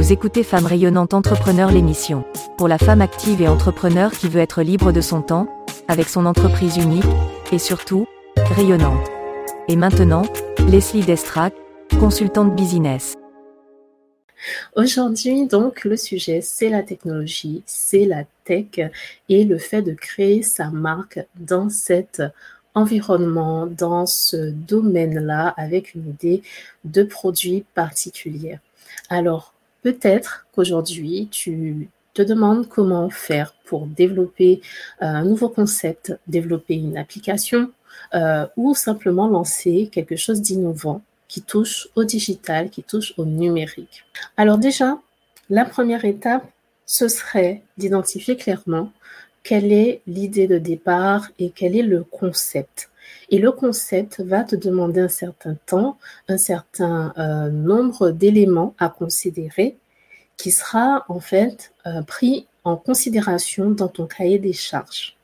Vous 0.00 0.12
écoutez 0.12 0.44
Femme 0.44 0.64
rayonnante 0.64 1.12
entrepreneur 1.12 1.70
l'émission. 1.70 2.24
Pour 2.56 2.68
la 2.68 2.78
femme 2.78 3.02
active 3.02 3.42
et 3.42 3.48
entrepreneur 3.48 4.10
qui 4.10 4.30
veut 4.30 4.40
être 4.40 4.62
libre 4.62 4.92
de 4.92 5.02
son 5.02 5.20
temps, 5.20 5.46
avec 5.88 6.08
son 6.08 6.24
entreprise 6.24 6.78
unique, 6.78 7.04
et 7.52 7.58
surtout, 7.58 8.06
rayonnante. 8.56 9.06
Et 9.68 9.76
maintenant, 9.76 10.22
Leslie 10.70 11.04
Destrac, 11.04 11.52
consultante 11.98 12.56
business. 12.56 13.14
Aujourd'hui, 14.74 15.46
donc, 15.46 15.84
le 15.84 15.98
sujet, 15.98 16.40
c'est 16.40 16.70
la 16.70 16.82
technologie, 16.82 17.62
c'est 17.66 18.06
la 18.06 18.24
tech 18.44 18.80
et 19.28 19.44
le 19.44 19.58
fait 19.58 19.82
de 19.82 19.92
créer 19.92 20.42
sa 20.42 20.70
marque 20.70 21.20
dans 21.38 21.68
cet 21.68 22.22
environnement, 22.74 23.66
dans 23.66 24.06
ce 24.06 24.48
domaine-là, 24.48 25.52
avec 25.58 25.94
une 25.94 26.08
idée 26.08 26.42
de 26.86 27.02
produit 27.02 27.66
particulier. 27.74 28.58
Alors, 29.10 29.52
peut-être 29.82 30.46
qu'aujourd'hui, 30.52 31.28
tu 31.30 31.88
te 32.14 32.22
demandes 32.22 32.68
comment 32.68 33.10
faire 33.10 33.54
pour 33.64 33.86
développer 33.86 34.60
euh, 35.02 35.06
un 35.06 35.24
nouveau 35.24 35.48
concept, 35.48 36.18
développer 36.26 36.74
une 36.74 36.96
application 36.96 37.70
euh, 38.14 38.46
ou 38.56 38.74
simplement 38.74 39.28
lancer 39.28 39.88
quelque 39.92 40.16
chose 40.16 40.40
d'innovant 40.40 41.02
qui 41.28 41.42
touche 41.42 41.88
au 41.94 42.04
digital, 42.04 42.70
qui 42.70 42.82
touche 42.82 43.14
au 43.16 43.24
numérique. 43.24 44.04
Alors 44.36 44.58
déjà, 44.58 44.98
la 45.48 45.64
première 45.64 46.04
étape, 46.04 46.44
ce 46.86 47.06
serait 47.06 47.62
d'identifier 47.78 48.36
clairement 48.36 48.92
quelle 49.42 49.72
est 49.72 50.02
l'idée 50.06 50.46
de 50.46 50.58
départ 50.58 51.30
et 51.38 51.50
quel 51.50 51.76
est 51.76 51.82
le 51.82 52.04
concept. 52.04 52.90
Et 53.30 53.38
le 53.38 53.52
concept 53.52 54.20
va 54.20 54.44
te 54.44 54.56
demander 54.56 55.00
un 55.00 55.08
certain 55.08 55.56
temps, 55.66 55.98
un 56.28 56.38
certain 56.38 57.12
euh, 57.16 57.48
nombre 57.48 58.10
d'éléments 58.10 58.74
à 58.78 58.88
considérer 58.88 59.76
qui 60.36 60.50
sera 60.50 61.04
en 61.08 61.20
fait 61.20 61.72
euh, 61.86 62.02
pris 62.02 62.46
en 62.64 62.76
considération 62.76 63.70
dans 63.70 63.88
ton 63.88 64.06
cahier 64.06 64.38
des 64.38 64.52
charges. 64.52 65.16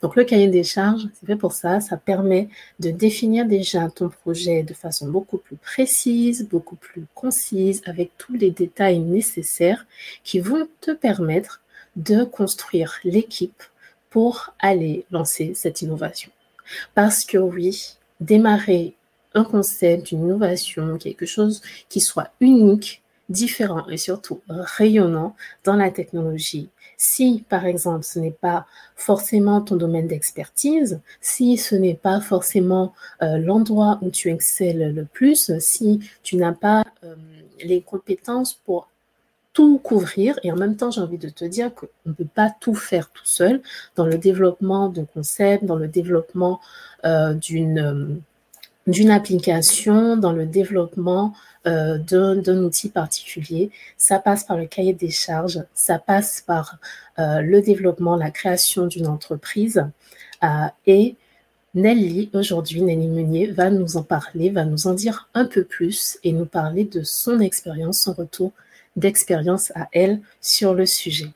Donc 0.00 0.16
le 0.16 0.24
cahier 0.24 0.48
des 0.48 0.64
charges, 0.64 1.08
c'est 1.14 1.26
fait 1.26 1.36
pour 1.36 1.52
ça, 1.52 1.80
ça 1.80 1.96
permet 1.96 2.48
de 2.78 2.90
définir 2.90 3.46
déjà 3.46 3.88
ton 3.88 4.08
projet 4.08 4.62
de 4.62 4.74
façon 4.74 5.08
beaucoup 5.08 5.38
plus 5.38 5.56
précise, 5.56 6.48
beaucoup 6.48 6.76
plus 6.76 7.06
concise, 7.14 7.82
avec 7.86 8.12
tous 8.18 8.34
les 8.34 8.50
détails 8.50 9.00
nécessaires 9.00 9.86
qui 10.24 10.40
vont 10.40 10.68
te 10.80 10.92
permettre 10.92 11.61
de 11.96 12.24
construire 12.24 12.98
l'équipe 13.04 13.62
pour 14.10 14.54
aller 14.58 15.06
lancer 15.10 15.52
cette 15.54 15.82
innovation. 15.82 16.30
Parce 16.94 17.24
que 17.24 17.38
oui, 17.38 17.96
démarrer 18.20 18.94
un 19.34 19.44
concept, 19.44 20.12
une 20.12 20.24
innovation, 20.24 20.98
quelque 20.98 21.26
chose 21.26 21.62
qui 21.88 22.00
soit 22.00 22.30
unique, 22.40 23.02
différent 23.28 23.88
et 23.88 23.96
surtout 23.96 24.42
rayonnant 24.48 25.34
dans 25.64 25.74
la 25.74 25.90
technologie. 25.90 26.68
Si, 26.98 27.44
par 27.48 27.66
exemple, 27.66 28.04
ce 28.04 28.18
n'est 28.18 28.30
pas 28.30 28.66
forcément 28.94 29.60
ton 29.60 29.76
domaine 29.76 30.06
d'expertise, 30.06 31.00
si 31.20 31.56
ce 31.56 31.74
n'est 31.74 31.94
pas 31.94 32.20
forcément 32.20 32.92
euh, 33.22 33.38
l'endroit 33.38 33.98
où 34.02 34.10
tu 34.10 34.30
excelles 34.30 34.94
le 34.94 35.04
plus, 35.04 35.50
si 35.58 36.00
tu 36.22 36.36
n'as 36.36 36.52
pas 36.52 36.84
euh, 37.04 37.14
les 37.64 37.80
compétences 37.80 38.54
pour 38.54 38.88
tout 39.52 39.78
couvrir 39.78 40.38
et 40.42 40.52
en 40.52 40.56
même 40.56 40.76
temps 40.76 40.90
j'ai 40.90 41.00
envie 41.00 41.18
de 41.18 41.28
te 41.28 41.44
dire 41.44 41.74
qu'on 41.74 41.88
ne 42.06 42.12
peut 42.12 42.24
pas 42.24 42.54
tout 42.60 42.74
faire 42.74 43.10
tout 43.10 43.26
seul 43.26 43.60
dans 43.96 44.06
le 44.06 44.18
développement 44.18 44.88
de 44.88 45.02
concepts, 45.02 45.64
dans 45.64 45.76
le 45.76 45.88
développement 45.88 46.60
euh, 47.04 47.34
d'une 47.34 48.22
d'une 48.86 49.10
application, 49.10 50.16
dans 50.16 50.32
le 50.32 50.46
développement 50.46 51.34
euh, 51.66 51.98
d'un 51.98 52.58
outil 52.58 52.88
particulier. 52.88 53.70
Ça 53.96 54.18
passe 54.18 54.44
par 54.44 54.56
le 54.56 54.66
cahier 54.66 54.92
des 54.92 55.10
charges, 55.10 55.62
ça 55.74 55.98
passe 55.98 56.42
par 56.44 56.78
euh, 57.18 57.40
le 57.40 57.62
développement, 57.62 58.16
la 58.16 58.30
création 58.30 58.86
d'une 58.86 59.06
entreprise. 59.06 59.84
Euh, 60.42 60.48
et 60.86 61.14
Nelly, 61.74 62.30
aujourd'hui, 62.34 62.82
Nelly 62.82 63.06
Meunier, 63.06 63.46
va 63.46 63.70
nous 63.70 63.96
en 63.96 64.02
parler, 64.02 64.50
va 64.50 64.64
nous 64.64 64.86
en 64.86 64.94
dire 64.94 65.28
un 65.34 65.44
peu 65.44 65.64
plus 65.64 66.18
et 66.24 66.32
nous 66.32 66.46
parler 66.46 66.84
de 66.84 67.02
son 67.02 67.40
expérience, 67.40 68.00
son 68.00 68.12
retour 68.12 68.52
d'expérience 68.96 69.72
à 69.74 69.88
elle 69.92 70.20
sur 70.40 70.74
le 70.74 70.86
sujet. 70.86 71.30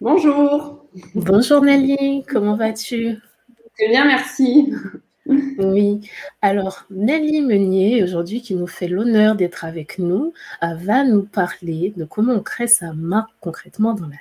Bonjour. 0.00 0.84
Bonjour 1.14 1.62
Nelly, 1.62 2.24
comment 2.28 2.56
vas-tu? 2.56 3.16
Très 3.76 3.88
bien, 3.88 4.04
merci. 4.04 4.72
Oui, 5.26 6.00
alors 6.42 6.84
Nelly 6.90 7.40
Meunier, 7.40 8.02
aujourd'hui, 8.02 8.42
qui 8.42 8.54
nous 8.54 8.66
fait 8.66 8.88
l'honneur 8.88 9.36
d'être 9.36 9.64
avec 9.64 9.98
nous, 9.98 10.34
euh, 10.62 10.74
va 10.74 11.04
nous 11.04 11.22
parler 11.22 11.94
de 11.96 12.04
comment 12.04 12.34
on 12.34 12.42
crée 12.42 12.66
sa 12.66 12.92
marque 12.92 13.30
concrètement 13.40 13.94
dans 13.94 14.06
la 14.06 14.16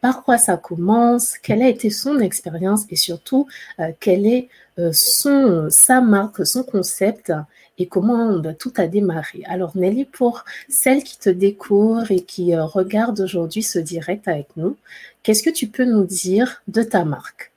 par 0.00 0.22
quoi 0.24 0.38
ça 0.38 0.56
commence, 0.56 1.38
quelle 1.38 1.62
a 1.62 1.68
été 1.68 1.90
son 1.90 2.18
expérience 2.20 2.84
et 2.90 2.96
surtout, 2.96 3.46
euh, 3.80 3.92
quelle 4.00 4.26
est 4.26 4.48
euh, 4.78 4.90
son, 4.92 5.68
sa 5.70 6.00
marque, 6.00 6.46
son 6.46 6.62
concept 6.64 7.32
et 7.78 7.86
comment 7.86 8.40
tout 8.58 8.72
a 8.76 8.86
démarré. 8.86 9.42
Alors 9.46 9.76
Nelly, 9.76 10.04
pour 10.04 10.44
celles 10.68 11.02
qui 11.02 11.18
te 11.18 11.30
découvrent 11.30 12.10
et 12.10 12.20
qui 12.20 12.56
regardent 12.56 13.20
aujourd'hui 13.20 13.62
ce 13.62 13.78
direct 13.78 14.28
avec 14.28 14.48
nous, 14.56 14.76
qu'est-ce 15.22 15.42
que 15.42 15.50
tu 15.50 15.68
peux 15.68 15.84
nous 15.84 16.04
dire 16.04 16.62
de 16.68 16.82
ta 16.82 17.04
marque? 17.04 17.52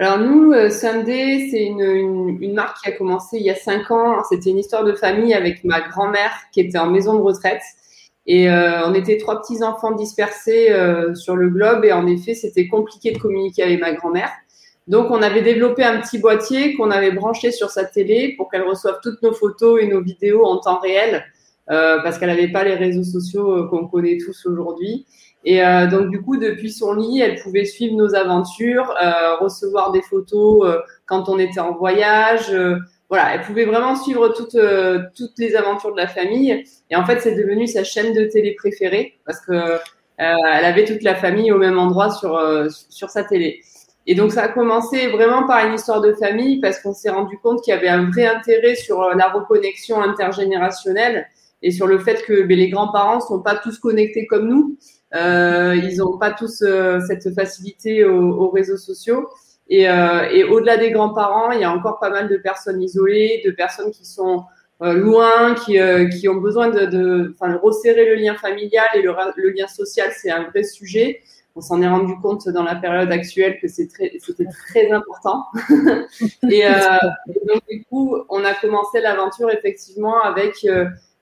Alors 0.00 0.18
nous, 0.18 0.52
euh, 0.52 0.70
Sunday, 0.70 1.48
c'est 1.50 1.64
une, 1.64 2.38
une, 2.40 2.54
marque 2.54 2.82
qui 2.82 2.88
a 2.88 2.92
commencé 2.92 3.38
il 3.38 3.42
y 3.42 3.50
a 3.50 3.56
cinq 3.56 3.90
ans. 3.90 4.22
C'était 4.30 4.50
une 4.50 4.58
histoire 4.58 4.84
de 4.84 4.92
famille 4.92 5.34
avec 5.34 5.64
ma 5.64 5.80
grand-mère 5.80 6.30
qui 6.52 6.60
était 6.60 6.78
en 6.78 6.88
maison 6.88 7.14
de 7.14 7.20
retraite. 7.20 7.62
Et 8.28 8.48
euh, 8.48 8.86
on 8.86 8.94
était 8.94 9.16
trois 9.18 9.40
petits 9.40 9.64
enfants 9.64 9.92
dispersés 9.92 10.70
euh, 10.70 11.14
sur 11.16 11.34
le 11.34 11.48
globe 11.48 11.84
et 11.84 11.92
en 11.92 12.06
effet, 12.06 12.34
c'était 12.34 12.68
compliqué 12.68 13.10
de 13.10 13.18
communiquer 13.18 13.64
avec 13.64 13.80
ma 13.80 13.92
grand-mère. 13.92 14.30
Donc 14.86 15.10
on 15.10 15.20
avait 15.20 15.42
développé 15.42 15.82
un 15.82 16.00
petit 16.00 16.18
boîtier 16.18 16.74
qu'on 16.76 16.92
avait 16.92 17.10
branché 17.10 17.50
sur 17.50 17.70
sa 17.70 17.84
télé 17.84 18.34
pour 18.36 18.50
qu'elle 18.50 18.62
reçoive 18.62 19.00
toutes 19.02 19.20
nos 19.22 19.32
photos 19.32 19.82
et 19.82 19.88
nos 19.88 20.00
vidéos 20.00 20.44
en 20.44 20.58
temps 20.58 20.78
réel 20.78 21.24
parce 21.66 22.18
qu'elle 22.18 22.30
n'avait 22.30 22.50
pas 22.50 22.64
les 22.64 22.76
réseaux 22.76 23.04
sociaux 23.04 23.68
qu'on 23.68 23.86
connaît 23.88 24.16
tous 24.16 24.46
aujourd'hui. 24.46 25.04
Et 25.44 25.64
euh, 25.64 25.86
donc 25.86 26.10
du 26.10 26.20
coup, 26.20 26.36
depuis 26.36 26.72
son 26.72 26.94
lit, 26.94 27.20
elle 27.20 27.40
pouvait 27.40 27.64
suivre 27.64 27.96
nos 27.96 28.14
aventures, 28.14 28.92
euh, 29.02 29.36
recevoir 29.36 29.92
des 29.92 30.02
photos 30.02 30.66
euh, 30.66 30.78
quand 31.06 31.28
on 31.28 31.38
était 31.38 31.60
en 31.60 31.74
voyage. 31.74 32.54
Voilà, 33.08 33.34
elle 33.34 33.42
pouvait 33.42 33.64
vraiment 33.64 33.96
suivre 33.96 34.28
toutes 34.28 34.58
toutes 35.16 35.38
les 35.38 35.56
aventures 35.56 35.92
de 35.92 35.96
la 35.96 36.08
famille. 36.08 36.64
Et 36.90 36.96
en 36.96 37.06
fait, 37.06 37.20
c'est 37.20 37.34
devenu 37.34 37.66
sa 37.66 37.84
chaîne 37.84 38.12
de 38.12 38.24
télé 38.24 38.54
préférée 38.54 39.18
parce 39.24 39.40
que 39.40 39.78
elle 40.18 40.64
avait 40.64 40.84
toute 40.84 41.02
la 41.02 41.14
famille 41.14 41.50
au 41.52 41.58
même 41.58 41.78
endroit 41.78 42.10
sur 42.10 42.38
sur 42.90 43.08
sa 43.08 43.24
télé. 43.24 43.62
Et 44.10 44.14
donc 44.14 44.32
ça 44.32 44.44
a 44.44 44.48
commencé 44.48 45.08
vraiment 45.08 45.46
par 45.46 45.66
une 45.66 45.74
histoire 45.74 46.00
de 46.00 46.14
famille 46.14 46.60
parce 46.60 46.80
qu'on 46.80 46.94
s'est 46.94 47.10
rendu 47.10 47.38
compte 47.42 47.62
qu'il 47.62 47.74
y 47.74 47.76
avait 47.76 47.88
un 47.88 48.10
vrai 48.10 48.26
intérêt 48.26 48.74
sur 48.74 49.02
la 49.14 49.28
reconnexion 49.28 50.00
intergénérationnelle 50.00 51.26
et 51.60 51.70
sur 51.70 51.86
le 51.86 51.98
fait 51.98 52.24
que 52.24 52.42
ben, 52.42 52.56
les 52.56 52.70
grands-parents 52.70 53.20
sont 53.20 53.42
pas 53.42 53.56
tous 53.56 53.78
connectés 53.78 54.26
comme 54.26 54.48
nous. 54.48 54.78
Euh, 55.14 55.76
ils 55.76 55.98
n'ont 55.98 56.16
pas 56.16 56.32
tous 56.32 56.62
euh, 56.62 57.00
cette 57.06 57.34
facilité 57.34 58.06
aux, 58.06 58.32
aux, 58.32 58.48
réseaux 58.48 58.78
sociaux. 58.78 59.28
Et, 59.68 59.88
euh, 59.88 60.28
et 60.30 60.44
au-delà 60.44 60.76
des 60.76 60.90
grands-parents, 60.90 61.50
il 61.52 61.60
y 61.60 61.64
a 61.64 61.72
encore 61.72 61.98
pas 61.98 62.10
mal 62.10 62.28
de 62.28 62.36
personnes 62.36 62.82
isolées, 62.82 63.42
de 63.44 63.50
personnes 63.50 63.90
qui 63.90 64.06
sont 64.06 64.44
euh, 64.82 64.94
loin, 64.94 65.54
qui, 65.54 65.78
qui 66.18 66.28
ont 66.28 66.36
besoin 66.36 66.68
de, 66.68 66.86
de, 66.86 67.34
de, 67.40 67.58
resserrer 67.62 68.06
le 68.06 68.14
lien 68.14 68.34
familial 68.34 68.86
et 68.94 69.02
le, 69.02 69.12
le 69.36 69.50
lien 69.50 69.66
social, 69.66 70.10
c'est 70.16 70.30
un 70.30 70.44
vrai 70.44 70.62
sujet. 70.62 71.20
On 71.54 71.60
s'en 71.60 71.82
est 71.82 71.88
rendu 71.88 72.14
compte 72.22 72.48
dans 72.48 72.62
la 72.62 72.76
période 72.76 73.10
actuelle 73.10 73.58
que 73.60 73.66
c'était 73.66 74.18
très, 74.18 74.46
très 74.68 74.92
important. 74.92 75.44
et, 76.48 76.60
et, 76.60 77.46
donc 77.46 77.62
du 77.68 77.84
coup, 77.90 78.16
on 78.28 78.44
a 78.44 78.54
commencé 78.54 79.00
l'aventure 79.00 79.50
effectivement 79.50 80.22
avec 80.22 80.64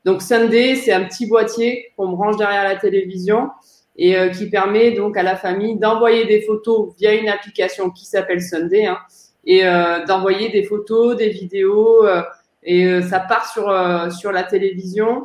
donc 0.07 0.23
Sunday, 0.23 0.77
c'est 0.77 0.93
un 0.93 1.05
petit 1.05 1.27
boîtier 1.27 1.93
qu'on 1.97 2.11
branche 2.11 2.37
derrière 2.37 2.63
la 2.63 2.77
télévision 2.77 3.51
et 3.99 4.17
euh, 4.17 4.29
qui 4.29 4.49
permet 4.49 4.93
donc 4.93 5.17
à 5.17 5.23
la 5.23 5.37
famille 5.37 5.79
d'envoyer 5.79 6.27
des 6.27 6.43
photos 6.43 6.95
via 6.99 7.15
une 7.15 7.29
application 7.29 7.91
qui 7.91 8.05
s'appelle 8.05 8.43
Sunday 8.43 8.87
hein, 8.87 8.99
et 9.45 9.67
euh, 9.67 10.05
d'envoyer 10.05 10.51
des 10.51 10.65
photos, 10.65 11.17
des 11.17 11.31
vidéos 11.31 12.05
euh, 12.07 12.23
et 12.63 13.01
ça 13.03 13.21
part 13.21 13.49
sur 13.49 13.73
sur 14.11 14.33
la 14.33 14.43
télévision. 14.43 15.25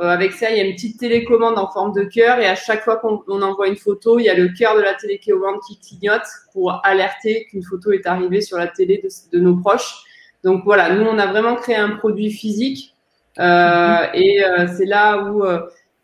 avec 0.00 0.32
ça, 0.32 0.50
il 0.50 0.56
y 0.56 0.60
a 0.60 0.64
une 0.64 0.74
petite 0.74 0.98
télécommande 0.98 1.56
en 1.56 1.70
forme 1.70 1.92
de 1.92 2.02
cœur 2.02 2.40
et 2.40 2.46
à 2.46 2.56
chaque 2.56 2.82
fois 2.82 2.96
qu'on 2.96 3.42
envoie 3.42 3.68
une 3.68 3.76
photo, 3.76 4.18
il 4.18 4.24
y 4.24 4.28
a 4.28 4.34
le 4.34 4.48
cœur 4.48 4.74
de 4.74 4.80
la 4.80 4.94
télécommande 4.94 5.60
qui 5.68 5.78
clignote 5.78 6.26
pour 6.52 6.80
alerter 6.84 7.46
qu'une 7.48 7.62
photo 7.62 7.92
est 7.92 8.08
arrivée 8.08 8.40
sur 8.40 8.58
la 8.58 8.66
télé 8.66 9.00
de, 9.04 9.08
de, 9.32 9.40
nos 9.40 9.56
proches. 9.56 10.02
Donc 10.42 10.64
voilà, 10.64 10.92
nous 10.92 11.04
on 11.04 11.16
a 11.16 11.26
vraiment 11.26 11.54
créé 11.54 11.76
un 11.76 11.90
produit 11.90 12.32
physique 12.32 12.96
euh, 13.38 14.06
et 14.12 14.42
c'est 14.76 14.86
là 14.86 15.30
où 15.30 15.44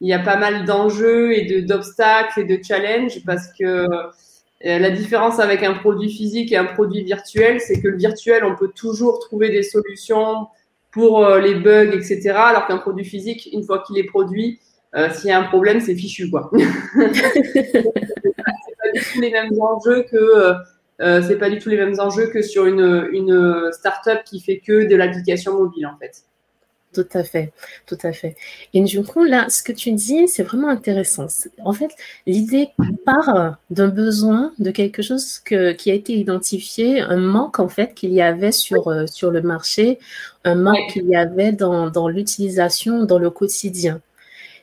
il 0.00 0.08
y 0.08 0.12
a 0.12 0.19
pas 0.19 0.37
mal 0.37 0.64
d'enjeux 0.64 1.32
et 1.32 1.62
d'obstacles 1.62 2.40
et 2.40 2.44
de 2.44 2.62
challenges 2.62 3.25
parce 3.25 3.48
que 3.58 3.64
euh, 3.64 4.08
la 4.60 4.90
différence 4.90 5.38
avec 5.38 5.62
un 5.62 5.75
produit 5.75 6.10
physique 6.10 6.52
et 6.52 6.56
un 6.56 6.64
produit 6.64 7.02
virtuel, 7.02 7.60
c'est 7.60 7.81
que 7.81 7.88
le 7.88 7.96
virtuel, 7.96 8.44
on 8.44 8.56
peut 8.56 8.70
toujours 8.75 9.20
trouver 9.20 9.50
des 9.50 9.62
solutions 9.62 10.48
pour 10.90 11.28
les 11.28 11.54
bugs, 11.54 11.93
etc. 11.93 12.31
Alors 12.37 12.66
qu'un 12.66 12.78
produit 12.78 13.04
physique, 13.04 13.48
une 13.52 13.64
fois 13.64 13.82
qu'il 13.87 13.98
est 13.98 14.04
produit, 14.04 14.58
s'il 15.12 15.28
y 15.28 15.32
a 15.32 15.38
un 15.38 15.43
problème, 15.44 15.81
c'est 15.81 15.94
fichu, 15.94 16.31
quoi. 16.31 16.50
c'est 16.94 17.82
pas 17.82 18.90
du 18.94 19.00
tout 19.12 19.20
les 19.20 19.31
mêmes 19.31 19.52
enjeux 19.60 20.06
que 20.10 20.54
c'est 20.99 21.38
pas 21.38 21.50
du 21.50 21.58
tout 21.58 21.69
les 21.69 21.76
mêmes 21.76 22.00
enjeux 22.00 22.28
que 22.28 22.40
sur 22.40 22.64
une, 22.64 23.10
une 23.12 23.70
start-up 23.72 24.20
qui 24.25 24.40
fait 24.40 24.58
que 24.58 24.88
de 24.88 24.96
l'application 24.96 25.58
mobile, 25.58 25.87
en 25.87 25.99
fait. 25.99 26.25
Tout 26.96 27.08
à 27.12 27.25
fait, 27.25 27.52
tout 27.84 27.98
à 28.04 28.12
fait. 28.12 28.37
Et 28.72 28.81
du 28.81 29.02
coup, 29.02 29.22
là, 29.22 29.50
ce 29.50 29.62
que 29.62 29.72
tu 29.72 29.93
dis, 29.93 30.28
c'est 30.28 30.44
vraiment 30.44 30.69
intéressant. 30.69 31.26
En 31.62 31.75
fait, 31.75 31.90
l'idée 32.26 32.70
part 33.04 33.58
d'un 33.69 33.88
besoin, 33.88 34.54
de 34.58 34.70
quelque 34.70 35.02
chose 35.02 35.38
que, 35.40 35.72
qui 35.72 35.90
a 35.90 35.94
été 35.94 36.14
identifié, 36.14 37.02
un 37.02 37.19
manque 37.19 37.58
en 37.58 37.69
fait 37.69 37.93
qu'il 37.93 38.14
y 38.14 38.22
avait 38.22 38.50
sur, 38.50 38.88
euh, 38.88 39.04
sur 39.06 39.31
le 39.31 39.43
marché, 39.43 39.98
un 40.44 40.54
manque 40.54 40.90
qu'il 40.94 41.06
y 41.06 41.16
avait 41.16 41.52
dans, 41.52 41.90
dans 41.90 42.08
l'utilisation 42.08 43.04
dans 43.04 43.19
le 43.19 43.28
quotidien. 43.28 44.00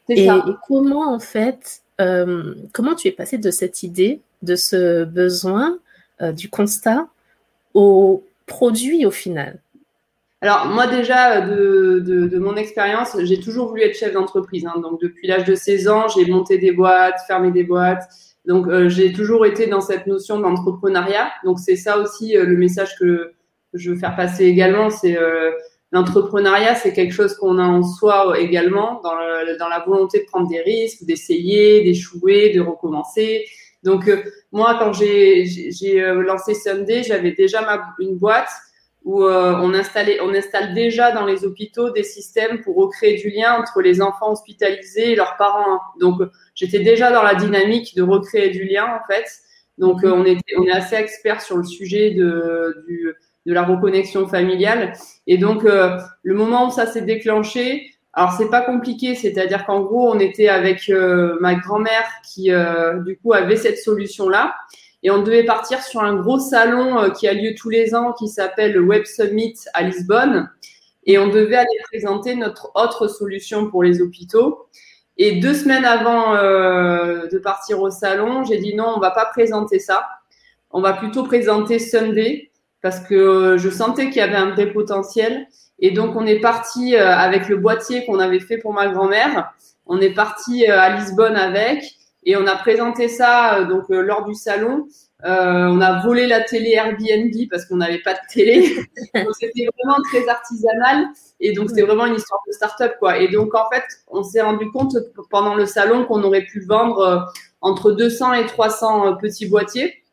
Et, 0.10 0.28
comment 0.68 1.14
en 1.14 1.20
fait, 1.20 1.82
euh, 2.02 2.56
comment 2.72 2.96
tu 2.96 3.10
es 3.10 3.12
passé 3.12 3.38
de 3.38 3.52
cette 3.52 3.84
idée, 3.84 4.22
de 4.42 4.56
ce 4.56 5.04
besoin, 5.04 5.78
euh, 6.24 6.32
du 6.32 6.50
constat 6.50 7.08
au 7.76 8.24
produit 8.48 9.06
au 9.06 9.12
final? 9.12 9.60
Alors 10.44 10.66
moi 10.66 10.88
déjà 10.88 11.40
de, 11.40 12.00
de, 12.06 12.28
de 12.28 12.38
mon 12.38 12.58
expérience, 12.58 13.16
j'ai 13.24 13.40
toujours 13.40 13.70
voulu 13.70 13.84
être 13.84 13.98
chef 13.98 14.12
d'entreprise. 14.12 14.66
Hein. 14.66 14.78
Donc 14.82 15.00
depuis 15.00 15.26
l'âge 15.26 15.46
de 15.46 15.56
16 15.56 15.88
ans, 15.88 16.10
j'ai 16.10 16.26
monté 16.26 16.58
des 16.58 16.74
boîtes, 16.74 17.16
fermé 17.28 17.50
des 17.50 17.64
boîtes. 17.64 18.04
Donc 18.46 18.68
euh, 18.68 18.90
j'ai 18.90 19.14
toujours 19.14 19.46
été 19.46 19.68
dans 19.68 19.80
cette 19.80 20.06
notion 20.06 20.42
d'entrepreneuriat. 20.42 21.32
Donc 21.46 21.60
c'est 21.60 21.78
ça 21.78 21.98
aussi 21.98 22.36
euh, 22.36 22.44
le 22.44 22.58
message 22.58 22.98
que 23.00 23.32
je 23.72 23.92
veux 23.92 23.98
faire 23.98 24.18
passer 24.18 24.44
également. 24.44 24.90
C'est 24.90 25.18
euh, 25.18 25.52
l'entrepreneuriat, 25.94 26.76
c'est 26.76 26.92
quelque 26.92 27.14
chose 27.14 27.36
qu'on 27.36 27.58
a 27.58 27.64
en 27.64 27.82
soi 27.82 28.38
également 28.38 29.00
dans, 29.02 29.16
dans 29.58 29.70
la 29.70 29.80
volonté 29.88 30.20
de 30.20 30.26
prendre 30.26 30.50
des 30.50 30.60
risques, 30.60 31.06
d'essayer, 31.06 31.86
d'échouer, 31.86 32.52
de 32.54 32.60
recommencer. 32.60 33.46
Donc 33.84 34.12
moi 34.52 34.76
quand 34.78 34.92
j'ai 34.92 35.46
lancé 36.28 36.54
Sunday, 36.54 37.04
j'avais 37.04 37.32
déjà 37.32 37.62
ma, 37.62 37.82
une 38.00 38.18
boîte 38.18 38.50
où 39.04 39.24
euh, 39.24 39.56
on, 39.62 39.74
installait, 39.74 40.20
on 40.22 40.34
installe 40.34 40.74
déjà 40.74 41.12
dans 41.12 41.26
les 41.26 41.46
hôpitaux 41.46 41.90
des 41.90 42.04
systèmes 42.04 42.62
pour 42.62 42.76
recréer 42.76 43.18
du 43.18 43.30
lien 43.30 43.54
entre 43.60 43.82
les 43.82 44.02
enfants 44.02 44.32
hospitalisés 44.32 45.12
et 45.12 45.16
leurs 45.16 45.36
parents. 45.38 45.80
Donc, 46.00 46.22
j'étais 46.56 46.80
déjà 46.80 47.12
dans 47.12 47.24
la 47.24 47.36
dynamique 47.36 47.96
de 47.96 48.02
recréer 48.02 48.50
du 48.50 48.64
lien, 48.64 48.86
en 48.86 49.06
fait. 49.12 49.26
Donc, 49.78 50.04
euh, 50.04 50.12
on, 50.12 50.24
était, 50.24 50.56
on 50.58 50.64
est 50.66 50.72
assez 50.72 50.96
expert 50.96 51.42
sur 51.42 51.58
le 51.58 51.66
sujet 51.66 52.12
de, 52.12 52.84
du, 52.88 53.14
de 53.46 53.54
la 53.54 53.64
reconnexion 53.64 54.28
familiale. 54.28 54.94
Et 55.28 55.38
donc, 55.38 55.66
euh, 55.66 55.98
le 56.22 56.34
moment 56.34 56.68
où 56.68 56.72
ça 56.72 56.86
s'est 56.86 57.02
déclenché, 57.02 57.90
alors 58.14 58.32
c'est 58.32 58.50
pas 58.50 58.62
compliqué, 58.62 59.16
c'est-à-dire 59.16 59.66
qu'en 59.66 59.82
gros, 59.82 60.14
on 60.14 60.20
était 60.20 60.48
avec 60.48 60.88
ma 61.40 61.56
grand-mère 61.56 62.06
qui, 62.24 62.52
du 63.06 63.18
coup, 63.18 63.34
avait 63.34 63.56
cette 63.56 63.80
solution-là. 63.80 64.54
Et 65.04 65.12
on 65.12 65.22
devait 65.22 65.44
partir 65.44 65.84
sur 65.84 66.02
un 66.02 66.16
gros 66.16 66.40
salon 66.40 66.98
euh, 66.98 67.10
qui 67.10 67.28
a 67.28 67.34
lieu 67.34 67.54
tous 67.56 67.70
les 67.70 67.94
ans, 67.94 68.14
qui 68.14 68.30
s'appelle 68.30 68.72
le 68.72 68.82
Web 68.82 69.06
Summit 69.06 69.56
à 69.74 69.84
Lisbonne. 69.84 70.50
Et 71.06 71.18
on 71.18 71.28
devait 71.28 71.58
aller 71.58 71.80
présenter 71.92 72.36
notre 72.36 72.72
autre 72.76 73.10
solution 73.10 73.70
pour 73.70 73.84
les 73.84 74.02
hôpitaux. 74.02 74.68
Et 75.18 75.34
deux 75.42 75.54
semaines 75.54 75.84
avant 75.84 76.36
euh, 76.36 77.28
de 77.28 77.38
partir 77.38 77.82
au 77.82 77.92
salon, 77.92 78.46
j'ai 78.46 78.58
dit 78.58 78.74
non, 78.74 78.94
on 78.96 79.00
va 79.02 79.12
pas 79.12 79.26
présenter 79.26 79.78
ça. 79.78 80.08
On 80.72 80.82
va 80.82 80.94
plutôt 80.94 81.24
présenter 81.24 81.80
Sunday 81.80 82.52
parce 82.82 83.02
que 83.02 83.14
euh, 83.14 83.58
je 83.58 83.70
sentais 83.70 84.06
qu'il 84.06 84.18
y 84.18 84.22
avait 84.22 84.36
un 84.36 84.52
vrai 84.52 84.72
potentiel. 84.72 85.48
Et 85.80 85.92
donc, 85.92 86.16
on 86.16 86.26
est 86.26 86.40
parti 86.40 86.96
avec 86.96 87.50
le 87.50 87.58
boîtier 87.58 88.06
qu'on 88.06 88.20
avait 88.20 88.40
fait 88.40 88.58
pour 88.58 88.72
ma 88.72 88.88
grand-mère. 88.88 89.54
On 89.86 90.00
est 90.00 90.14
parti 90.14 90.66
à 90.66 90.96
Lisbonne 90.96 91.36
avec. 91.36 91.84
Et 92.26 92.36
on 92.38 92.48
a 92.48 92.56
présenté 92.56 93.08
ça 93.08 93.60
euh, 93.60 93.66
donc 93.66 93.84
euh, 93.90 94.02
lors 94.02 94.26
du 94.26 94.34
salon. 94.34 94.88
Euh, 95.26 95.68
on 95.68 95.80
a 95.80 96.04
volé 96.04 96.28
la 96.28 96.42
télé 96.42 96.72
Airbnb 96.72 97.34
parce 97.50 97.66
qu'on 97.66 97.78
n'avait 97.78 98.02
pas 98.02 98.14
de 98.14 98.20
télé. 98.32 98.76
donc 99.16 99.36
c'était 99.40 99.68
vraiment 99.78 99.98
très 100.12 100.28
artisanal 100.28 101.08
et 101.40 101.54
donc 101.54 101.70
c'était 101.70 101.84
vraiment 101.84 102.06
une 102.06 102.16
histoire 102.16 102.42
de 102.48 102.52
start-up 102.52 102.96
quoi. 103.00 103.18
Et 103.20 103.30
donc 103.30 103.56
en 103.56 103.70
fait, 103.72 103.84
on 104.08 104.24
s'est 104.24 104.42
rendu 104.42 104.70
compte 104.72 104.96
pendant 105.30 105.56
le 105.56 105.66
salon 105.66 106.06
qu'on 106.06 106.24
aurait 106.24 106.46
pu 106.46 106.66
vendre 106.66 107.32
entre 107.62 107.92
200 107.92 108.34
et 108.34 108.46
300 108.46 109.16
petits 109.16 109.48
boîtiers 109.48 110.04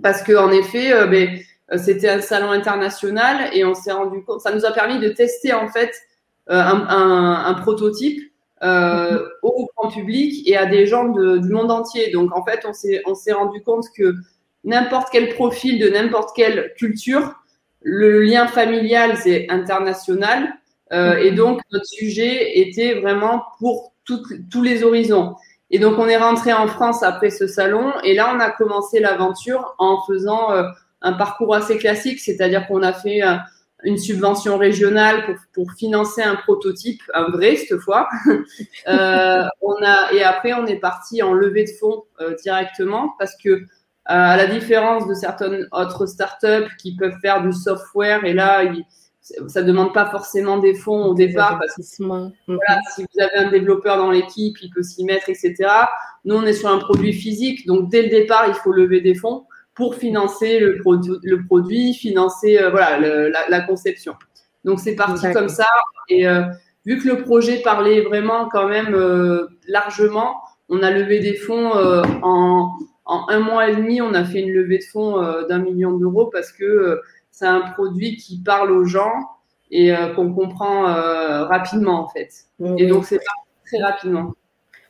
parce 0.00 0.22
que 0.22 0.32
en 0.36 0.50
effet, 0.52 0.92
ben, 1.08 1.40
c'était 1.76 2.08
un 2.08 2.20
salon 2.20 2.50
international 2.52 3.50
et 3.52 3.64
on 3.64 3.74
s'est 3.74 3.92
rendu 3.92 4.22
compte. 4.22 4.40
Ça 4.40 4.54
nous 4.54 4.64
a 4.64 4.70
permis 4.70 5.00
de 5.00 5.08
tester 5.08 5.52
en 5.52 5.68
fait 5.68 5.92
un, 6.46 6.86
un, 6.88 7.44
un 7.46 7.54
prototype 7.54 8.31
euh, 8.62 9.26
au 9.42 9.68
grand 9.76 9.90
public 9.90 10.48
et 10.48 10.56
à 10.56 10.66
des 10.66 10.86
gens 10.86 11.08
du 11.08 11.48
monde 11.48 11.70
entier. 11.70 12.10
Donc 12.10 12.36
en 12.36 12.44
fait, 12.44 12.64
on 13.06 13.14
s'est 13.14 13.32
rendu 13.32 13.62
compte 13.62 13.86
que 13.96 14.14
n'importe 14.64 15.08
quel 15.10 15.34
profil 15.34 15.80
de 15.80 15.88
n'importe 15.88 16.30
quelle 16.36 16.72
culture, 16.76 17.34
le 17.80 18.22
lien 18.22 18.46
familial 18.46 19.16
c'est 19.16 19.50
international 19.50 20.48
euh, 20.92 21.16
et 21.16 21.32
donc 21.32 21.60
notre 21.72 21.86
sujet 21.86 22.60
était 22.60 23.00
vraiment 23.00 23.42
pour 23.58 23.92
tous 24.04 24.62
les 24.62 24.84
horizons. 24.84 25.34
Et 25.70 25.78
donc 25.78 25.98
on 25.98 26.06
est 26.06 26.16
rentré 26.16 26.52
en 26.52 26.68
France 26.68 27.02
après 27.02 27.30
ce 27.30 27.46
salon 27.46 27.92
et 28.04 28.14
là 28.14 28.32
on 28.34 28.40
a 28.40 28.50
commencé 28.50 29.00
l'aventure 29.00 29.74
en 29.78 30.02
faisant 30.06 30.52
euh, 30.52 30.64
un 31.00 31.14
parcours 31.14 31.54
assez 31.54 31.78
classique, 31.78 32.20
c'est-à-dire 32.20 32.68
qu'on 32.68 32.82
a 32.82 32.92
fait 32.92 33.22
une 33.84 33.98
subvention 33.98 34.58
régionale 34.58 35.24
pour, 35.24 35.34
pour 35.52 35.72
financer 35.72 36.22
un 36.22 36.36
prototype, 36.36 37.00
un 37.14 37.30
vrai 37.30 37.56
cette 37.56 37.78
fois. 37.80 38.08
euh, 38.88 39.44
on 39.60 39.74
a 39.82 40.12
et 40.12 40.22
après 40.22 40.52
on 40.54 40.66
est 40.66 40.80
parti 40.80 41.22
en 41.22 41.32
levée 41.32 41.64
de 41.64 41.70
fonds 41.80 42.04
euh, 42.20 42.34
directement 42.42 43.14
parce 43.18 43.36
que 43.36 43.48
euh, 43.50 43.62
à 44.06 44.36
la 44.36 44.46
différence 44.46 45.06
de 45.06 45.14
certaines 45.14 45.68
autres 45.72 46.06
startups 46.06 46.68
qui 46.78 46.96
peuvent 46.96 47.18
faire 47.20 47.42
du 47.42 47.52
software 47.52 48.24
et 48.24 48.32
là 48.32 48.64
il, 48.64 48.84
ça 49.46 49.62
demande 49.62 49.94
pas 49.94 50.10
forcément 50.10 50.58
des 50.58 50.74
fonds 50.74 51.04
au 51.04 51.14
départ 51.14 51.58
parce 51.58 51.76
que 51.76 51.82
voilà, 52.02 52.80
si 52.94 53.02
vous 53.02 53.22
avez 53.22 53.46
un 53.46 53.50
développeur 53.50 53.96
dans 53.96 54.10
l'équipe, 54.10 54.56
il 54.60 54.70
peut 54.70 54.82
s'y 54.82 55.04
mettre, 55.04 55.28
etc. 55.28 55.54
Nous, 56.24 56.34
on 56.34 56.42
est 56.42 56.52
sur 56.52 56.68
un 56.68 56.78
produit 56.78 57.12
physique, 57.12 57.64
donc 57.66 57.88
dès 57.88 58.02
le 58.02 58.08
départ, 58.08 58.46
il 58.48 58.54
faut 58.54 58.72
lever 58.72 59.00
des 59.00 59.14
fonds 59.14 59.44
pour 59.74 59.94
financer 59.94 60.58
le, 60.58 60.78
produit, 60.78 61.14
le 61.22 61.44
produit 61.44 61.94
financer 61.94 62.58
euh, 62.58 62.70
voilà, 62.70 62.98
la, 62.98 63.48
la, 63.48 63.60
conception. 63.60 64.14
Donc 64.64 64.80
c'est 64.80 64.94
parti 64.94 65.32
comme 65.32 65.48
ça. 65.48 65.66
Et 66.08 66.28
euh, 66.28 66.42
vu 66.84 66.98
que 66.98 67.08
le 67.08 67.22
projet 67.22 67.62
parlait 67.62 68.02
vraiment 68.02 68.48
quand 68.50 68.68
même 68.68 68.94
euh, 68.94 69.46
largement, 69.66 70.36
on 70.68 70.82
a 70.82 70.90
levé 70.90 71.20
des 71.20 71.34
fonds 71.34 71.72
en, 72.22 72.70
en, 73.04 73.28
un 73.28 73.40
mois 73.40 73.68
et 73.68 73.76
demi. 73.76 74.00
On 74.00 74.14
a 74.14 74.24
fait 74.24 74.40
une 74.40 74.52
levée 74.52 74.78
de 74.78 74.84
fonds 74.84 75.20
d'un 75.48 75.58
million 75.58 75.92
d'euros 75.92 76.26
parce 76.26 76.52
que 76.52 77.00
c'est 77.30 77.46
un 77.46 77.60
produit 77.60 78.16
qui 78.16 78.42
parle 78.42 78.70
aux 78.70 78.84
gens 78.84 79.12
et 79.70 79.92
qu'on 80.14 80.32
comprend 80.32 80.84
rapidement 81.44 82.04
en 82.04 82.08
fait. 82.08 82.30
Et 82.78 82.86
donc 82.86 83.04
c'est 83.04 83.16
parti 83.16 83.50
très 83.66 83.82
rapidement. 83.82 84.34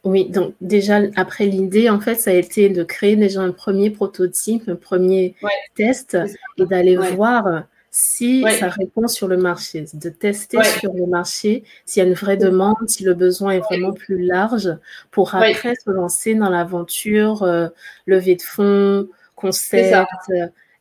Oui, 0.04 0.28
donc 0.28 0.54
déjà 0.60 1.00
après 1.14 1.46
l'idée, 1.46 1.88
en 1.88 2.00
fait, 2.00 2.16
ça 2.16 2.30
a 2.30 2.34
été 2.34 2.68
de 2.68 2.82
créer 2.82 3.14
déjà 3.14 3.40
un 3.40 3.52
premier 3.52 3.90
prototype, 3.90 4.68
un 4.68 4.74
premier 4.74 5.36
test 5.76 6.16
et 6.58 6.66
d'aller 6.66 6.96
voir 6.96 7.64
si 7.92 8.42
ça 8.58 8.68
répond 8.68 9.06
sur 9.06 9.28
le 9.28 9.36
marché, 9.36 9.84
de 9.92 10.08
tester 10.08 10.58
sur 10.80 10.92
le 10.94 11.06
marché 11.06 11.62
s'il 11.84 12.02
y 12.02 12.06
a 12.06 12.08
une 12.08 12.14
vraie 12.14 12.38
demande, 12.38 12.88
si 12.88 13.04
le 13.04 13.14
besoin 13.14 13.52
est 13.52 13.60
vraiment 13.60 13.92
plus 13.92 14.24
large 14.24 14.76
pour 15.10 15.34
après 15.34 15.74
se 15.76 15.90
lancer 15.90 16.34
dans 16.34 16.48
l'aventure, 16.48 17.42
euh, 17.42 17.68
lever 18.06 18.34
de 18.36 18.42
fonds, 18.42 19.08
concept, 19.36 20.08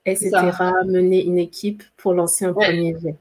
etc., 0.06 0.32
mener 0.88 1.24
une 1.26 1.38
équipe 1.38 1.84
pour 1.98 2.14
lancer 2.14 2.46
un 2.46 2.54
premier 2.54 2.96
jet. 3.04 3.16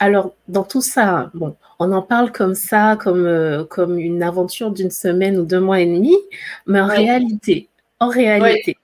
Alors, 0.00 0.34
dans 0.46 0.62
tout 0.62 0.80
ça, 0.80 1.30
bon, 1.34 1.56
on 1.80 1.90
en 1.92 2.02
parle 2.02 2.30
comme 2.30 2.54
ça, 2.54 2.96
comme, 2.96 3.26
euh, 3.26 3.64
comme 3.64 3.98
une 3.98 4.22
aventure 4.22 4.70
d'une 4.70 4.90
semaine 4.90 5.38
ou 5.38 5.44
deux 5.44 5.58
mois 5.60 5.80
et 5.80 5.86
demi, 5.86 6.16
mais 6.66 6.80
en 6.80 6.86
réalité, 6.86 7.68
en 7.98 8.08
réalité, 8.08 8.76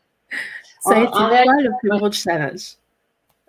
ça 0.81 0.97
a 0.97 1.03
été 1.03 1.11
quoi 1.11 1.45
le 1.61 1.71
plus 1.81 1.91
gros 1.91 2.11
challenge? 2.11 2.77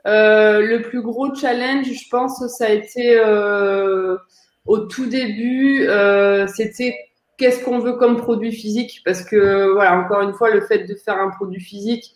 Euh, 0.06 0.62
Le 0.62 0.84
plus 0.84 1.02
gros 1.02 1.34
challenge, 1.34 1.88
je 1.88 2.10
pense, 2.10 2.46
ça 2.48 2.66
a 2.66 2.70
été 2.70 3.18
euh, 3.18 4.16
au 4.68 4.80
tout 4.80 5.08
début, 5.08 5.88
c'était 6.48 6.96
qu'est-ce 7.38 7.64
qu'on 7.64 7.80
veut 7.80 7.94
comme 7.94 8.18
produit 8.18 8.52
physique, 8.52 9.02
parce 9.06 9.24
que 9.24 9.74
voilà, 9.74 9.98
encore 9.98 10.22
une 10.22 10.34
fois, 10.34 10.52
le 10.52 10.62
fait 10.62 10.86
de 10.86 10.94
faire 10.94 11.20
un 11.20 11.32
produit 11.32 11.62
physique, 11.62 12.14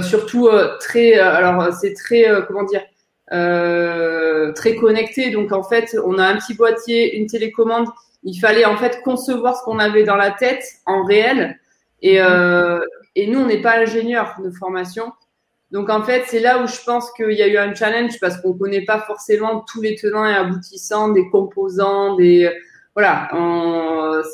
surtout 0.00 0.48
très, 0.78 1.14
alors 1.14 1.72
c'est 1.74 1.94
très, 1.94 2.24
comment 2.46 2.62
dire, 2.62 2.82
euh, 3.32 4.52
très 4.52 4.76
connecté. 4.76 5.30
Donc 5.30 5.52
en 5.52 5.62
fait, 5.62 5.96
on 6.04 6.18
a 6.18 6.26
un 6.26 6.36
petit 6.36 6.54
boîtier, 6.54 7.16
une 7.16 7.26
télécommande. 7.26 7.86
Il 8.22 8.38
fallait 8.38 8.64
en 8.64 8.76
fait 8.76 9.00
concevoir 9.02 9.56
ce 9.58 9.64
qu'on 9.64 9.78
avait 9.78 10.04
dans 10.04 10.16
la 10.16 10.30
tête 10.30 10.64
en 10.86 11.04
réel. 11.04 11.58
Et, 12.02 12.20
euh, 12.20 12.80
et 13.14 13.26
nous, 13.26 13.40
on 13.40 13.46
n'est 13.46 13.62
pas 13.62 13.78
ingénieur 13.78 14.34
de 14.44 14.50
formation. 14.50 15.12
Donc 15.70 15.88
en 15.88 16.02
fait, 16.02 16.24
c'est 16.26 16.40
là 16.40 16.62
où 16.62 16.66
je 16.66 16.84
pense 16.84 17.10
qu'il 17.12 17.32
y 17.32 17.42
a 17.42 17.46
eu 17.46 17.56
un 17.56 17.74
challenge 17.74 18.20
parce 18.20 18.36
qu'on 18.40 18.52
connaît 18.52 18.84
pas 18.84 19.00
forcément 19.00 19.60
tous 19.60 19.80
les 19.80 19.96
tenants 19.96 20.26
et 20.26 20.34
aboutissants 20.34 21.08
des 21.08 21.28
composants, 21.30 22.14
des 22.16 22.50
voilà. 22.94 23.30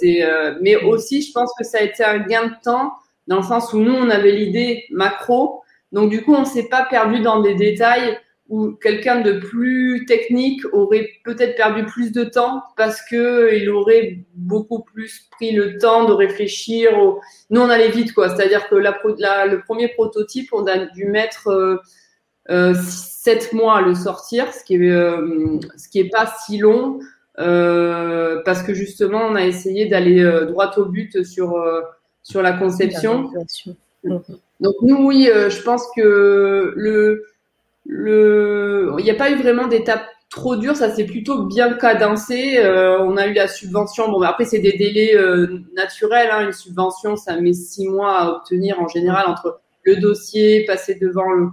c'est 0.01 0.25
euh, 0.25 0.59
mais 0.61 0.75
aussi, 0.75 1.23
je 1.23 1.33
pense 1.33 1.53
que 1.57 1.65
ça 1.65 1.79
a 1.79 1.83
été 1.83 2.03
un 2.03 2.19
gain 2.19 2.49
de 2.49 2.55
temps 2.65 2.93
dans 3.29 3.37
le 3.37 3.43
sens 3.45 3.73
où 3.73 3.79
nous 3.79 3.95
on 3.95 4.11
avait 4.11 4.33
l'idée 4.33 4.87
macro, 4.91 5.63
donc 5.93 6.11
du 6.11 6.23
coup 6.23 6.35
on 6.35 6.45
s'est 6.45 6.69
pas 6.69 6.85
perdu 6.91 7.21
dans 7.21 7.41
des 7.41 7.55
détails 7.55 8.19
où 8.49 8.73
quelqu'un 8.73 9.21
de 9.21 9.33
plus 9.33 10.07
technique 10.07 10.63
aurait 10.73 11.11
peut-être 11.25 11.57
perdu 11.57 11.85
plus 11.85 12.13
de 12.13 12.25
temps 12.25 12.63
parce 12.77 13.03
que 13.03 13.55
il 13.55 13.69
aurait 13.69 14.25
beaucoup 14.35 14.83
plus 14.83 15.29
pris 15.33 15.53
le 15.53 15.77
temps 15.79 16.07
de 16.07 16.13
réfléchir. 16.13 16.91
Nous, 17.51 17.61
on 17.61 17.69
allait 17.69 17.91
vite, 17.91 18.15
quoi. 18.15 18.35
C'est-à-dire 18.35 18.69
que 18.69 18.75
la, 18.75 19.47
le 19.47 19.61
premier 19.61 19.89
prototype, 19.89 20.49
on 20.53 20.67
a 20.67 20.79
dû 20.79 21.05
mettre 21.07 21.49
euh, 21.49 21.77
euh, 22.49 22.75
sept 22.75 23.53
mois 23.53 23.79
à 23.79 23.81
le 23.83 23.95
sortir, 23.95 24.53
ce 24.55 24.65
qui 24.65 24.77
est 24.77 24.91
euh, 24.91 25.59
ce 25.77 25.89
qui 25.89 26.01
est 26.01 26.09
pas 26.09 26.33
si 26.47 26.59
long 26.59 27.01
parce 27.37 28.63
que 28.63 28.75
justement, 28.75 29.21
on 29.27 29.37
a 29.37 29.45
essayé 29.45 29.87
d'aller 29.87 30.25
droit 30.49 30.73
au 30.79 30.87
but 30.87 31.23
sur 31.23 31.63
sur 32.23 32.43
la 32.43 32.53
conception. 32.53 33.31
Donc 34.05 34.75
nous, 34.83 35.07
oui, 35.07 35.29
je 35.33 35.63
pense 35.63 35.85
que 35.95 36.73
le 36.75 37.27
le, 37.89 38.95
il 38.99 39.05
n'y 39.05 39.11
a 39.11 39.15
pas 39.15 39.31
eu 39.31 39.37
vraiment 39.37 39.67
d'étape 39.67 40.05
trop 40.29 40.57
dure, 40.57 40.77
ça 40.77 40.95
s'est 40.95 41.07
plutôt 41.07 41.45
bien 41.45 41.73
cadencé. 41.73 42.59
Euh, 42.59 43.01
on 43.01 43.17
a 43.17 43.27
eu 43.27 43.33
la 43.33 43.49
subvention. 43.49 44.11
Bon, 44.11 44.21
après 44.21 44.45
c'est 44.45 44.59
des 44.59 44.73
délais 44.73 45.17
euh, 45.17 45.61
naturels. 45.75 46.29
Hein. 46.31 46.45
Une 46.45 46.53
subvention, 46.53 47.17
ça 47.17 47.41
met 47.41 47.55
six 47.55 47.89
mois 47.89 48.19
à 48.19 48.29
obtenir 48.31 48.79
en 48.79 48.89
général 48.89 49.27
entre 49.27 49.61
le 49.85 49.97
dossier, 49.97 50.67
passer 50.67 50.97
devant 50.97 51.33
le, 51.33 51.49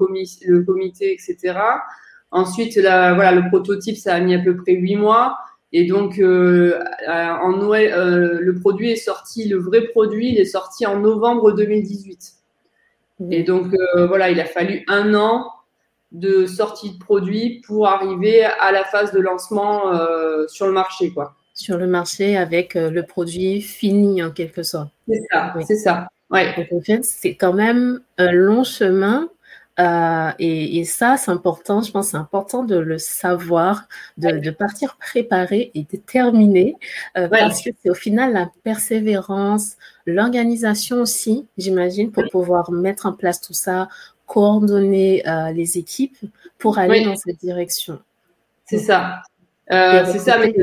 le 0.46 0.64
comité, 0.64 1.14
etc. 1.14 1.58
Ensuite, 2.32 2.76
la, 2.76 3.14
voilà, 3.14 3.32
le 3.32 3.48
prototype, 3.48 3.96
ça 3.96 4.14
a 4.14 4.20
mis 4.20 4.36
à 4.36 4.40
peu 4.40 4.58
près 4.58 4.74
huit 4.74 4.98
mois. 4.98 5.38
Et 5.72 5.86
donc, 5.86 6.20
euh, 6.20 6.78
en 7.08 7.54
Noël, 7.54 8.40
le 8.40 8.56
produit 8.60 8.92
est 8.92 8.98
sorti, 8.98 9.48
le 9.48 9.58
vrai 9.58 9.88
produit, 9.88 10.34
il 10.34 10.40
est 10.40 10.46
sorti 10.46 10.86
en 10.86 11.00
novembre 11.00 11.54
2018. 11.54 12.34
Et 13.32 13.44
donc, 13.44 13.68
voilà, 13.96 14.30
il 14.32 14.40
a 14.42 14.46
fallu 14.46 14.84
un 14.88 15.14
an 15.14 15.50
de 16.16 16.46
sortie 16.46 16.92
de 16.92 16.98
produit 16.98 17.62
pour 17.68 17.88
arriver 17.88 18.44
à 18.44 18.72
la 18.72 18.86
phase 18.86 19.12
de 19.12 19.20
lancement 19.20 19.94
euh, 19.94 20.48
sur 20.48 20.66
le 20.66 20.72
marché, 20.72 21.12
quoi. 21.12 21.36
Sur 21.54 21.78
le 21.78 21.88
marché 21.88 22.38
avec 22.38 22.76
euh, 22.76 22.90
le 22.90 23.04
produit 23.04 23.62
fini 23.62 24.24
en 24.24 24.32
quelque 24.32 24.64
sorte. 24.64 24.90
C'est 25.08 25.22
ça, 25.32 25.54
c'est 25.68 25.78
ça. 25.78 26.08
Ouais. 26.30 26.68
en 26.72 26.82
fait, 26.82 27.06
c'est 27.06 27.36
quand 27.36 27.54
même 27.54 28.02
un 28.18 28.32
long 28.32 28.64
chemin 28.64 29.30
euh, 29.78 30.32
et, 30.40 30.86
ça, 30.86 31.18
c'est 31.18 31.32
important. 31.32 31.82
Je 31.82 31.92
pense 31.92 32.10
c'est 32.10 32.18
important 32.18 32.64
de 32.64 32.78
le 32.78 32.98
savoir, 32.98 33.88
de, 34.18 34.50
partir 34.52 34.98
préparé 34.98 35.72
et 35.76 35.84
déterminé, 35.84 36.78
parce 37.14 37.62
que 37.62 37.72
c'est 37.84 37.90
au 37.90 37.96
final 37.96 38.32
la 38.32 38.50
persévérance, 38.64 39.76
l'organisation 40.06 41.02
aussi, 41.02 41.46
j'imagine, 41.58 42.12
pour 42.12 42.24
pouvoir 42.32 42.72
mettre 42.72 43.06
en 43.06 43.14
place 43.14 43.42
tout 43.42 43.54
ça, 43.54 43.90
coordonner 44.26 45.28
euh, 45.28 45.52
les 45.52 45.78
équipes 45.78 46.18
pour 46.58 46.78
aller 46.78 47.04
dans 47.04 47.16
cette 47.16 47.40
direction. 47.40 48.00
C'est 48.66 48.80
ça. 48.80 49.22
Euh, 49.72 50.04
c'est 50.06 50.20
ça, 50.20 50.38
mais 50.40 50.54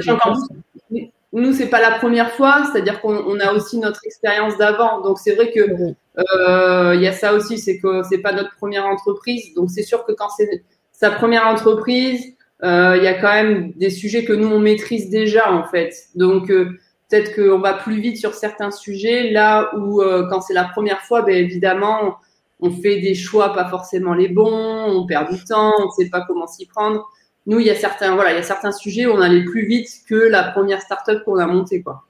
nous, 1.35 1.54
c'est 1.54 1.69
pas 1.69 1.81
la 1.81 1.99
première 1.99 2.33
fois, 2.33 2.64
c'est-à-dire 2.71 3.00
qu'on 3.00 3.40
a 3.40 3.52
aussi 3.52 3.78
notre 3.78 4.00
expérience 4.04 4.59
d'avant. 4.59 5.00
Donc, 5.00 5.19
c'est 5.19 5.35
vrai 5.35 5.50
que 5.50 5.61
euh, 5.61 6.95
il 6.95 7.00
y 7.00 7.07
a 7.07 7.12
ça 7.12 7.33
aussi, 7.33 7.57
c'est 7.57 7.78
que 7.78 8.02
c'est 8.02 8.19
pas 8.19 8.33
notre 8.33 8.54
première 8.57 8.85
entreprise. 8.85 9.54
Donc, 9.54 9.71
c'est 9.71 9.83
sûr 9.83 10.04
que 10.04 10.12
quand 10.12 10.28
c'est 10.28 10.62
sa 10.92 11.11
première 11.11 11.47
entreprise, 11.47 12.23
il 12.62 13.00
y 13.02 13.09
a 13.09 13.14
quand 13.14 13.33
même 13.33 13.73
des 13.73 13.90
sujets 13.90 14.25
que 14.25 14.33
nous 14.33 14.49
on 14.49 14.61
maîtrise 14.61 15.11
déjà 15.11 15.50
en 15.50 15.64
fait. 15.64 15.95
Donc, 16.14 16.49
peut-être 16.49 17.35
qu'on 17.35 17.59
va 17.59 17.73
plus 17.73 18.00
vite 18.00 18.19
sur 18.19 18.35
certains 18.35 18.71
sujets, 18.71 19.31
là 19.31 19.71
où 19.75 20.02
quand 20.28 20.42
c'est 20.42 20.54
la 20.54 20.64
première 20.64 21.00
fois, 21.00 21.23
ben, 21.23 21.35
évidemment, 21.35 22.19
on 22.62 22.71
fait 22.71 23.00
des 23.00 23.14
choix 23.14 23.52
pas 23.52 23.69
forcément 23.69 24.14
les 24.14 24.28
bons, 24.28 24.85
on 24.87 25.04
perd 25.04 25.31
du 25.31 25.45
temps, 25.45 25.73
on 25.78 25.87
ne 25.87 25.90
sait 25.90 26.09
pas 26.09 26.25
comment 26.26 26.47
s'y 26.47 26.66
prendre. 26.66 27.07
Nous, 27.47 27.59
il 27.59 27.66
y 27.66 27.71
a 27.71 27.75
certains, 27.75 28.14
voilà, 28.14 28.31
il 28.33 28.37
y 28.37 28.38
a 28.38 28.45
certains 28.45 28.73
sujets 28.73 29.04
où 29.07 29.11
on 29.11 29.21
allait 29.21 29.45
plus 29.45 29.66
vite 29.66 29.88
que 30.09 30.14
la 30.14 30.45
première 30.45 30.81
startup 30.81 31.25
qu'on 31.25 31.38
a 31.38 31.47
montée, 31.47 31.83
quoi. 31.83 32.04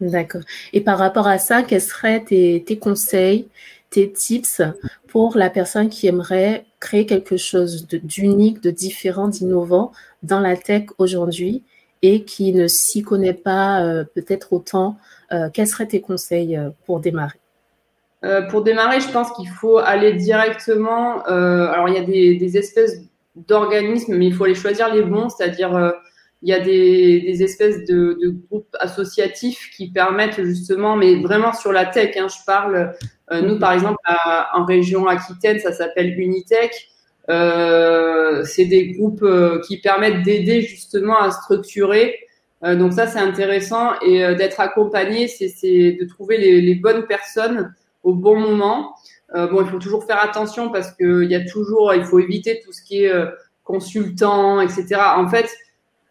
D'accord. 0.00 0.40
Et 0.72 0.80
par 0.80 0.96
rapport 0.96 1.26
à 1.26 1.38
ça, 1.38 1.62
quels 1.62 1.82
seraient 1.82 2.24
tes, 2.24 2.78
conseils, 2.78 3.48
tes 3.90 4.10
tips 4.10 4.62
pour 5.08 5.36
la 5.36 5.50
personne 5.50 5.90
qui 5.90 6.06
aimerait 6.06 6.64
créer 6.80 7.04
quelque 7.04 7.36
chose 7.36 7.86
d'unique, 7.86 8.62
de, 8.62 8.70
différent, 8.70 9.28
d'innovant 9.28 9.92
dans 10.22 10.40
la 10.40 10.56
tech 10.56 10.84
aujourd'hui 10.96 11.62
et 12.00 12.24
qui 12.24 12.54
ne 12.54 12.66
s'y 12.66 13.02
connaît 13.02 13.34
pas 13.34 13.84
euh, 13.84 14.04
peut-être 14.14 14.54
autant, 14.54 14.96
euh, 15.32 15.50
quels 15.52 15.66
seraient 15.66 15.88
tes 15.88 16.00
conseils 16.00 16.56
euh, 16.56 16.70
pour 16.86 17.00
démarrer? 17.00 17.39
Euh, 18.22 18.42
pour 18.42 18.62
démarrer, 18.62 19.00
je 19.00 19.08
pense 19.10 19.32
qu'il 19.32 19.48
faut 19.48 19.78
aller 19.78 20.12
directement. 20.12 21.26
Euh, 21.28 21.68
alors, 21.68 21.88
il 21.88 21.94
y 21.94 21.98
a 21.98 22.02
des, 22.02 22.56
espèces 22.58 23.00
d'organismes, 23.34 24.16
mais 24.16 24.26
il 24.26 24.34
faut 24.34 24.44
aller 24.44 24.54
choisir 24.54 24.92
les 24.92 25.02
bons, 25.02 25.30
c'est-à-dire 25.30 25.74
euh, 25.74 25.90
il 26.42 26.50
y 26.50 26.52
a 26.52 26.60
des, 26.60 27.42
espèces 27.42 27.84
de, 27.86 28.18
groupes 28.48 28.76
associatifs 28.78 29.70
qui 29.74 29.90
permettent 29.90 30.42
justement, 30.42 30.96
mais 30.96 31.16
vraiment 31.16 31.52
sur 31.52 31.72
la 31.72 31.86
tech, 31.86 32.16
hein, 32.16 32.28
je 32.28 32.44
parle. 32.46 32.92
Nous, 33.32 33.60
par 33.60 33.72
exemple, 33.72 33.98
en 34.54 34.64
région 34.64 35.06
Aquitaine, 35.06 35.60
ça 35.60 35.72
s'appelle 35.72 36.18
Unitech. 36.18 36.88
c'est 37.28 38.64
des 38.64 38.88
groupes 38.88 39.24
qui 39.68 39.80
permettent 39.80 40.22
d'aider 40.22 40.62
justement 40.62 41.20
à 41.20 41.30
structurer. 41.30 42.16
donc 42.62 42.94
ça, 42.94 43.06
c'est 43.06 43.20
intéressant 43.20 43.92
et 44.00 44.34
d'être 44.34 44.58
accompagné, 44.60 45.28
c'est 45.28 45.92
de 45.92 46.04
trouver 46.06 46.38
les 46.38 46.74
bonnes 46.74 47.06
personnes 47.06 47.72
au 48.02 48.14
bon 48.14 48.38
moment. 48.38 48.94
Euh, 49.34 49.46
bon, 49.46 49.62
il 49.62 49.68
faut 49.68 49.78
toujours 49.78 50.04
faire 50.04 50.22
attention 50.22 50.70
parce 50.70 50.90
que 50.92 51.22
il 51.22 51.30
y 51.30 51.34
a 51.34 51.44
toujours, 51.44 51.94
il 51.94 52.04
faut 52.04 52.18
éviter 52.18 52.60
tout 52.64 52.72
ce 52.72 52.82
qui 52.82 53.04
est 53.04 53.12
euh, 53.12 53.26
consultant, 53.64 54.60
etc. 54.60 54.96
En 55.16 55.28
fait, 55.28 55.48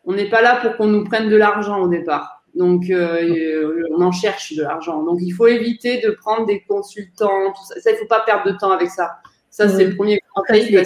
on 0.06 0.14
n'est 0.14 0.30
pas 0.30 0.42
là 0.42 0.58
pour 0.62 0.78
qu'on 0.78 0.88
nous 0.88 1.04
prenne 1.04 1.30
de 1.30 1.36
l'argent 1.36 1.80
au 1.80 1.88
départ. 1.88 2.44
Donc, 2.56 2.90
euh, 2.90 3.88
on 3.96 4.02
en 4.02 4.12
cherche 4.12 4.56
de 4.56 4.64
l'argent. 4.64 5.04
Donc, 5.04 5.20
il 5.22 5.32
faut 5.32 5.48
éviter 5.48 6.02
de 6.02 6.12
prendre 6.12 6.46
des 6.46 6.62
consultants. 6.62 7.52
Tout 7.54 7.66
ça. 7.66 7.80
ça, 7.80 7.92
il 7.92 7.98
faut 7.98 8.08
pas 8.08 8.22
perdre 8.22 8.52
de 8.52 8.58
temps 8.58 8.72
avec 8.72 8.90
ça. 8.90 9.18
Ça, 9.50 9.68
c'est 9.68 9.86
le 9.86 9.96
premier 9.96 10.20
conseil. 10.34 10.78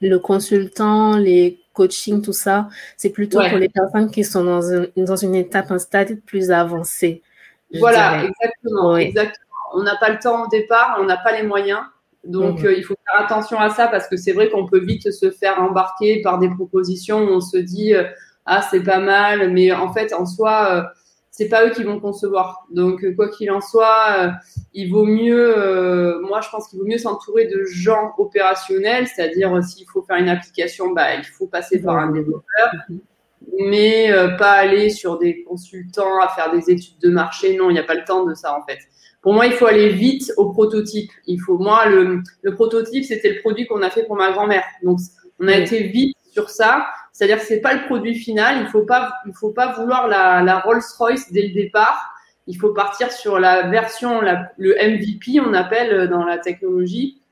Le 0.00 0.18
consultant, 0.18 1.16
les 1.16 1.60
coachings, 1.72 2.20
tout 2.20 2.32
ça, 2.32 2.68
c'est 2.96 3.10
plutôt 3.10 3.38
pour 3.38 3.58
les 3.58 3.68
personnes 3.68 4.10
qui 4.10 4.22
sont 4.22 4.44
dans, 4.44 4.86
dans 4.96 5.16
une 5.16 5.34
étape, 5.34 5.70
un 5.70 5.78
stade 5.78 6.20
plus 6.26 6.50
avancé. 6.50 7.22
Voilà, 7.72 8.24
exactement, 8.24 8.96
exactement 8.96 9.43
on 9.74 9.82
n'a 9.82 9.96
pas 9.96 10.10
le 10.10 10.18
temps 10.18 10.44
au 10.44 10.48
départ, 10.48 10.98
on 11.00 11.04
n'a 11.04 11.16
pas 11.16 11.32
les 11.32 11.42
moyens. 11.42 11.80
Donc, 12.26 12.64
euh, 12.64 12.74
il 12.74 12.84
faut 12.84 12.94
faire 13.06 13.22
attention 13.22 13.58
à 13.58 13.70
ça 13.70 13.86
parce 13.88 14.08
que 14.08 14.16
c'est 14.16 14.32
vrai 14.32 14.48
qu'on 14.48 14.66
peut 14.66 14.80
vite 14.80 15.10
se 15.12 15.30
faire 15.30 15.60
embarquer 15.62 16.22
par 16.22 16.38
des 16.38 16.48
propositions 16.48 17.18
où 17.18 17.28
on 17.28 17.40
se 17.40 17.58
dit 17.58 17.94
euh, 17.94 18.04
ah 18.46 18.62
c'est 18.62 18.82
pas 18.82 18.98
mal, 18.98 19.50
mais 19.50 19.72
en 19.72 19.92
fait 19.92 20.12
en 20.14 20.24
soi 20.26 20.68
euh, 20.70 20.82
c'est 21.30 21.48
pas 21.48 21.66
eux 21.66 21.70
qui 21.70 21.82
vont 21.82 22.00
concevoir. 22.00 22.66
Donc 22.70 23.04
quoi 23.16 23.28
qu'il 23.28 23.50
en 23.50 23.60
soit, 23.60 24.32
il 24.72 24.90
vaut 24.92 25.04
mieux, 25.04 26.20
moi 26.28 26.40
je 26.40 26.48
pense 26.48 26.68
qu'il 26.68 26.78
vaut 26.78 26.86
mieux 26.86 26.98
s'entourer 26.98 27.46
de 27.46 27.64
gens 27.64 28.12
opérationnels, 28.18 29.08
c'est-à-dire 29.08 29.60
s'il 29.64 29.84
faut 29.88 30.02
faire 30.02 30.16
une 30.16 30.28
application, 30.28 30.92
bah 30.92 31.16
il 31.16 31.24
faut 31.24 31.48
passer 31.48 31.82
par 31.82 31.96
un 31.96 32.12
développeur. 32.12 32.70
Mais 33.58 34.12
pas 34.38 34.52
aller 34.52 34.90
sur 34.90 35.18
des 35.18 35.42
consultants 35.42 36.20
à 36.20 36.28
faire 36.28 36.52
des 36.52 36.70
études 36.70 37.00
de 37.00 37.10
marché. 37.10 37.56
Non, 37.56 37.68
il 37.68 37.72
n'y 37.72 37.80
a 37.80 37.84
pas 37.84 37.96
le 37.96 38.04
temps 38.04 38.24
de 38.24 38.34
ça 38.34 38.56
en 38.56 38.64
fait. 38.64 38.78
Pour 39.24 39.32
moi, 39.32 39.46
il 39.46 39.54
faut 39.54 39.64
aller 39.64 39.88
vite 39.88 40.30
au 40.36 40.50
prototype. 40.50 41.10
Il 41.26 41.40
faut, 41.40 41.56
moi, 41.56 41.86
le, 41.86 42.20
le 42.42 42.54
prototype, 42.54 43.04
c'était 43.04 43.30
le 43.32 43.40
produit 43.40 43.66
qu'on 43.66 43.80
a 43.80 43.88
fait 43.88 44.04
pour 44.04 44.16
ma 44.16 44.30
grand-mère. 44.32 44.64
Donc, 44.82 44.98
on 45.40 45.48
a 45.48 45.56
été 45.56 45.84
vite 45.84 46.14
sur 46.30 46.50
ça. 46.50 46.88
C'est-à-dire 47.10 47.38
que 47.38 47.46
c'est 47.46 47.62
pas 47.62 47.72
le 47.72 47.86
produit 47.86 48.14
final. 48.16 48.60
Il 48.60 48.66
faut 48.66 48.84
pas, 48.84 49.14
il 49.26 49.32
faut 49.32 49.48
pas 49.48 49.72
vouloir 49.72 50.08
la, 50.08 50.42
la 50.42 50.58
Rolls-Royce 50.58 51.32
dès 51.32 51.46
le 51.46 51.54
départ. 51.54 52.12
Il 52.46 52.58
faut 52.58 52.74
partir 52.74 53.10
sur 53.12 53.38
la 53.38 53.70
version, 53.70 54.20
la, 54.20 54.52
le 54.58 54.74
MVP, 54.74 55.40
on 55.40 55.54
appelle 55.54 56.10
dans 56.10 56.26
la 56.26 56.36
technologie, 56.36 57.22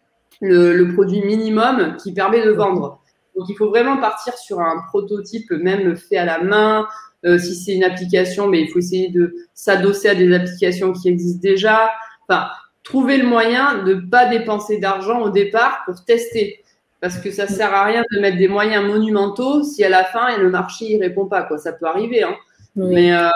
le, 0.40 0.72
le 0.72 0.94
produit 0.94 1.22
minimum 1.22 1.99
qui 2.02 2.14
permet 2.14 2.42
de 2.42 2.52
vendre. 2.52 3.02
Donc, 3.37 3.50
il 3.50 3.54
faut 3.54 3.68
vraiment 3.68 3.99
partir 3.99 4.32
sur 4.38 4.61
un 4.61 4.82
prototype, 4.88 5.50
même 5.50 5.94
fait 5.96 6.16
à 6.16 6.25
la 6.25 6.42
main, 6.42 6.88
euh, 7.25 7.38
si 7.38 7.55
c'est 7.55 7.75
une 7.75 7.85
application, 7.85 8.49
mais 8.49 8.62
il 8.62 8.69
faut 8.69 8.79
essayer 8.79 9.09
de 9.09 9.35
s'adosser 9.55 10.09
à 10.09 10.14
des 10.14 10.35
applications 10.35 10.93
qui 10.93 11.09
existent 11.09 11.41
déjà. 11.41 11.91
Enfin, 12.29 12.49
trouver 12.83 13.17
le 13.19 13.26
moyen 13.26 13.85
de 13.85 13.95
pas 13.95 14.26
dépenser 14.26 14.79
d'argent 14.79 15.21
au 15.21 15.31
départ 15.31 15.83
pour 15.87 16.05
tester. 16.05 16.62
Parce 17.00 17.19
que 17.19 17.31
ça 17.31 17.47
sert 17.47 17.75
à 17.75 17.85
rien 17.85 18.05
de 18.12 18.21
mettre 18.21 18.38
des 18.38 18.49
moyens 18.49 18.85
monumentaux 18.85 19.64
si 19.64 19.85
à 19.85 19.88
la 19.88 20.05
fin 20.05 20.38
le 20.38 20.50
marché 20.50 20.93
il 20.93 21.00
répond 21.00 21.26
pas 21.26 21.43
quoi. 21.43 21.59
Ça 21.59 21.73
peut 21.73 21.87
arriver, 21.87 22.23
hein. 22.23 22.37
Mais 22.75 23.12
euh, 23.12 23.29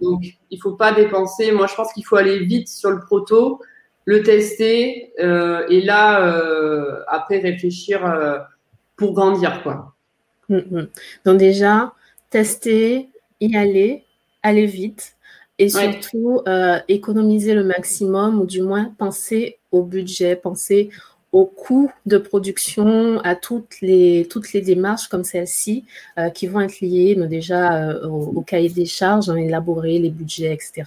donc 0.00 0.24
il 0.50 0.60
faut 0.60 0.72
pas 0.72 0.92
dépenser. 0.92 1.52
Moi 1.52 1.66
je 1.66 1.74
pense 1.74 1.92
qu'il 1.92 2.04
faut 2.04 2.16
aller 2.16 2.38
vite 2.40 2.68
sur 2.68 2.90
le 2.90 3.00
proto 3.00 3.60
le 4.06 4.22
tester 4.22 5.12
et 5.18 5.80
là 5.82 7.04
après 7.08 7.38
réfléchir 7.38 8.00
pour 8.96 9.12
grandir 9.12 9.62
quoi. 9.62 9.94
Mm, 10.48 10.56
mm. 10.56 10.88
Donc 11.24 11.38
déjà 11.38 11.92
tester, 12.36 13.08
y 13.40 13.56
aller, 13.56 14.04
aller 14.42 14.66
vite 14.66 15.14
et 15.58 15.70
surtout 15.70 16.42
économiser 16.86 17.54
le 17.54 17.64
maximum 17.64 18.40
ou 18.42 18.44
du 18.44 18.60
moins 18.60 18.92
penser 18.98 19.56
au 19.72 19.82
budget, 19.82 20.36
penser 20.36 20.90
au 21.32 21.44
coût 21.44 21.90
de 22.06 22.18
production, 22.18 23.20
à 23.20 23.34
toutes 23.34 23.80
les, 23.82 24.26
toutes 24.30 24.52
les 24.52 24.60
démarches 24.60 25.08
comme 25.08 25.24
celle-ci 25.24 25.84
euh, 26.18 26.30
qui 26.30 26.46
vont 26.46 26.60
être 26.60 26.80
liées 26.80 27.14
mais 27.18 27.26
déjà 27.26 27.90
euh, 27.90 28.08
au, 28.08 28.40
cahier 28.40 28.70
des 28.70 28.86
charges, 28.86 29.28
hein, 29.28 29.36
élaborer 29.36 29.98
les 29.98 30.10
budgets, 30.10 30.52
etc. 30.54 30.84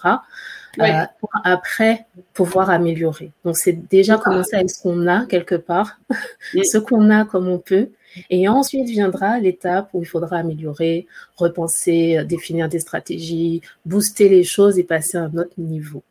Euh, 0.79 1.05
pour 1.19 1.29
après 1.43 2.05
pouvoir 2.33 2.69
améliorer. 2.69 3.31
Donc 3.43 3.57
c'est 3.57 3.73
déjà 3.73 4.17
commencer 4.17 4.55
avec 4.55 4.69
ce 4.69 4.81
qu'on 4.81 5.07
a 5.07 5.25
quelque 5.25 5.55
part, 5.55 5.99
ce 6.53 6.77
qu'on 6.77 7.09
a 7.09 7.25
comme 7.25 7.47
on 7.47 7.57
peut. 7.57 7.89
Et 8.29 8.47
ensuite 8.47 8.87
viendra 8.87 9.39
l'étape 9.39 9.89
où 9.93 10.01
il 10.01 10.05
faudra 10.05 10.37
améliorer, 10.37 11.07
repenser, 11.37 12.23
définir 12.25 12.69
des 12.69 12.79
stratégies, 12.79 13.61
booster 13.85 14.29
les 14.29 14.43
choses 14.43 14.79
et 14.79 14.83
passer 14.83 15.17
à 15.17 15.23
un 15.23 15.37
autre 15.37 15.53
niveau. 15.57 16.03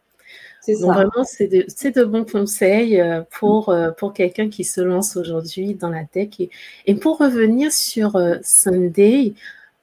Donc 0.74 0.94
vraiment, 0.94 1.24
c'est 1.24 1.48
de, 1.48 2.04
bons 2.04 2.24
conseils 2.24 3.00
euh, 3.00 3.22
pour, 3.38 3.70
euh, 3.70 3.90
pour 3.90 4.12
quelqu'un 4.12 4.48
qui 4.48 4.64
se 4.64 4.80
lance 4.80 5.16
aujourd'hui 5.16 5.74
dans 5.74 5.88
la 5.88 6.04
tech. 6.04 6.28
Et, 6.86 6.94
pour 6.94 7.18
revenir 7.18 7.72
sur 7.72 8.16
euh, 8.16 8.36
Sunday, 8.42 9.32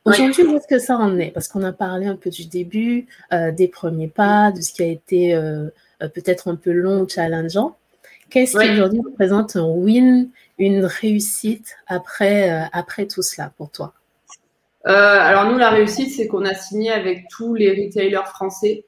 aujourd'hui, 0.05 0.43
où 0.43 0.55
est-ce 0.55 0.67
que 0.67 0.79
ça 0.79 0.97
en 0.97 1.17
est? 1.17 1.31
Parce 1.31 1.47
qu'on 1.47 1.63
a 1.63 1.73
parlé 1.73 2.07
un 2.07 2.15
peu 2.15 2.29
du 2.29 2.45
début, 2.45 3.07
des 3.31 3.67
premiers 3.67 4.07
pas, 4.07 4.51
de 4.51 4.61
ce 4.61 4.71
qui 4.71 4.83
a 4.83 4.87
été 4.87 5.37
peut-être 5.99 6.47
un 6.49 6.55
peu 6.55 6.71
long 6.71 7.01
ou 7.01 7.09
challengeant. 7.09 7.75
Qu'est-ce 8.29 8.57
qui 8.57 8.71
aujourd'hui 8.71 9.01
représente 9.05 9.55
un 9.55 9.65
win, 9.65 10.29
une 10.57 10.85
réussite 10.85 11.75
après, 11.87 12.49
après 12.71 13.05
tout 13.07 13.21
cela 13.21 13.51
pour 13.57 13.69
toi? 13.71 13.93
Alors 14.85 15.45
nous, 15.51 15.57
la 15.57 15.69
réussite, 15.69 16.13
c'est 16.15 16.27
qu'on 16.27 16.45
a 16.45 16.53
signé 16.53 16.91
avec 16.91 17.27
tous 17.29 17.55
les 17.55 17.71
retailers 17.71 18.27
français. 18.27 18.85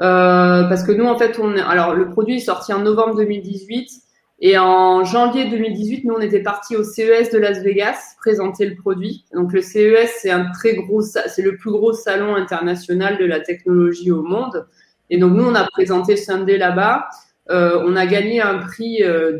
Euh, 0.00 0.64
parce 0.64 0.82
que 0.82 0.92
nous, 0.92 1.06
en 1.06 1.18
fait, 1.18 1.38
on, 1.38 1.56
alors 1.56 1.94
le 1.94 2.10
produit 2.10 2.36
est 2.36 2.40
sorti 2.40 2.72
en 2.72 2.80
novembre 2.80 3.16
2018 3.16 3.90
et 4.38 4.58
en 4.58 5.04
janvier 5.04 5.48
2018, 5.48 6.04
nous, 6.04 6.14
on 6.14 6.20
était 6.20 6.42
parti 6.42 6.76
au 6.76 6.84
CES 6.84 7.30
de 7.30 7.38
Las 7.38 7.62
Vegas 7.62 8.16
présenter 8.18 8.66
le 8.66 8.76
produit. 8.76 9.24
Donc 9.32 9.52
le 9.52 9.62
CES, 9.62 10.10
c'est 10.20 10.30
un 10.30 10.50
très 10.52 10.74
gros, 10.74 11.00
c'est 11.00 11.42
le 11.42 11.56
plus 11.56 11.70
gros 11.70 11.94
salon 11.94 12.34
international 12.34 13.16
de 13.16 13.24
la 13.24 13.40
technologie 13.40 14.12
au 14.12 14.22
monde. 14.22 14.66
Et 15.08 15.16
donc 15.16 15.32
nous, 15.32 15.44
on 15.44 15.54
a 15.54 15.64
présenté 15.64 16.16
Sunday 16.16 16.58
là-bas. 16.58 17.06
Euh, 17.48 17.80
on 17.84 17.96
a 17.96 18.06
gagné 18.06 18.42
un 18.42 18.58
prix, 18.58 19.02
euh, 19.02 19.38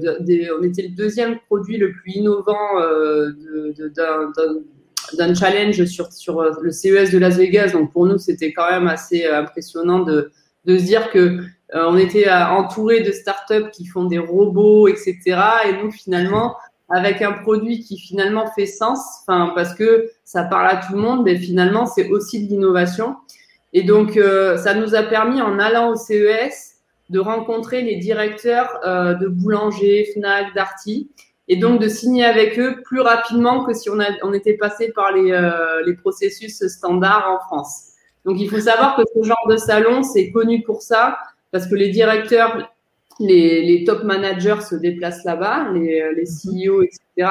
on 0.58 0.62
était 0.62 0.82
le 0.82 0.96
deuxième 0.96 1.40
produit 1.40 1.76
le 1.76 1.92
plus 1.92 2.12
innovant 2.12 2.80
euh, 2.80 3.32
d'un 5.18 5.34
challenge 5.34 5.84
sur, 5.84 6.10
sur 6.12 6.40
le 6.40 6.70
CES 6.70 7.10
de 7.10 7.18
Las 7.18 7.36
Vegas. 7.36 7.72
Donc 7.72 7.92
pour 7.92 8.06
nous, 8.06 8.16
c'était 8.16 8.52
quand 8.52 8.70
même 8.70 8.86
assez 8.86 9.26
impressionnant 9.26 10.00
de, 10.00 10.30
de 10.66 10.78
se 10.78 10.84
dire 10.84 11.10
que 11.10 11.18
euh, 11.18 11.42
on 11.74 11.96
était 11.96 12.28
euh, 12.28 12.46
entouré 12.46 13.00
de 13.00 13.12
startups 13.12 13.70
qui 13.72 13.86
font 13.86 14.04
des 14.04 14.18
robots, 14.18 14.88
etc. 14.88 15.18
Et 15.68 15.82
nous, 15.82 15.90
finalement, 15.90 16.56
avec 16.88 17.22
un 17.22 17.32
produit 17.32 17.80
qui 17.80 17.98
finalement 17.98 18.46
fait 18.52 18.66
sens, 18.66 19.00
enfin 19.22 19.52
parce 19.54 19.74
que 19.74 20.08
ça 20.24 20.44
parle 20.44 20.68
à 20.68 20.76
tout 20.76 20.92
le 20.92 21.00
monde, 21.00 21.24
mais 21.24 21.36
finalement 21.36 21.84
c'est 21.84 22.08
aussi 22.10 22.44
de 22.44 22.50
l'innovation. 22.50 23.16
Et 23.72 23.82
donc 23.82 24.16
euh, 24.16 24.56
ça 24.56 24.74
nous 24.74 24.94
a 24.94 25.02
permis 25.02 25.42
en 25.42 25.58
allant 25.58 25.90
au 25.90 25.96
CES 25.96 26.76
de 27.10 27.18
rencontrer 27.18 27.82
les 27.82 27.96
directeurs 27.96 28.80
de 28.84 29.26
boulanger, 29.26 30.08
Fnac, 30.12 30.54
Darty, 30.54 31.10
et 31.48 31.56
donc 31.56 31.80
de 31.80 31.88
signer 31.88 32.24
avec 32.24 32.58
eux 32.58 32.82
plus 32.84 33.00
rapidement 33.00 33.64
que 33.64 33.74
si 33.74 33.90
on, 33.90 34.00
a, 34.00 34.06
on 34.22 34.32
était 34.32 34.56
passé 34.56 34.92
par 34.92 35.12
les, 35.12 35.30
les 35.84 35.94
processus 35.94 36.66
standards 36.66 37.28
en 37.28 37.38
France. 37.46 37.92
Donc 38.24 38.40
il 38.40 38.50
faut 38.50 38.60
savoir 38.60 38.96
que 38.96 39.02
ce 39.14 39.22
genre 39.22 39.46
de 39.48 39.56
salon, 39.56 40.02
c'est 40.02 40.32
connu 40.32 40.62
pour 40.64 40.82
ça, 40.82 41.16
parce 41.52 41.66
que 41.66 41.74
les 41.74 41.90
directeurs, 41.90 42.72
les, 43.20 43.84
top 43.86 44.04
managers 44.04 44.60
se 44.68 44.74
déplacent 44.74 45.24
là-bas, 45.24 45.70
les, 45.72 46.12
les 46.14 46.24
CEO, 46.24 46.82
etc. 46.82 47.30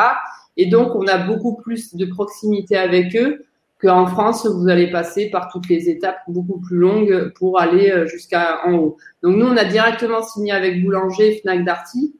Et 0.57 0.67
donc 0.67 0.95
on 0.95 1.07
a 1.07 1.17
beaucoup 1.17 1.55
plus 1.55 1.95
de 1.95 2.05
proximité 2.05 2.77
avec 2.77 3.15
eux 3.15 3.45
qu'en 3.81 4.07
France, 4.07 4.45
vous 4.45 4.69
allez 4.69 4.89
passer 4.89 5.29
par 5.29 5.49
toutes 5.51 5.67
les 5.69 5.89
étapes 5.89 6.17
beaucoup 6.27 6.59
plus 6.59 6.77
longues 6.77 7.31
pour 7.35 7.59
aller 7.59 7.91
euh, 7.91 8.07
jusqu'à 8.07 8.65
en 8.65 8.73
haut. 8.73 8.97
Donc 9.21 9.35
nous, 9.35 9.45
on 9.45 9.57
a 9.57 9.65
directement 9.65 10.23
signé 10.23 10.51
avec 10.51 10.81
Boulanger, 10.83 11.39
Fnac 11.41 11.65
Darty, 11.65 12.15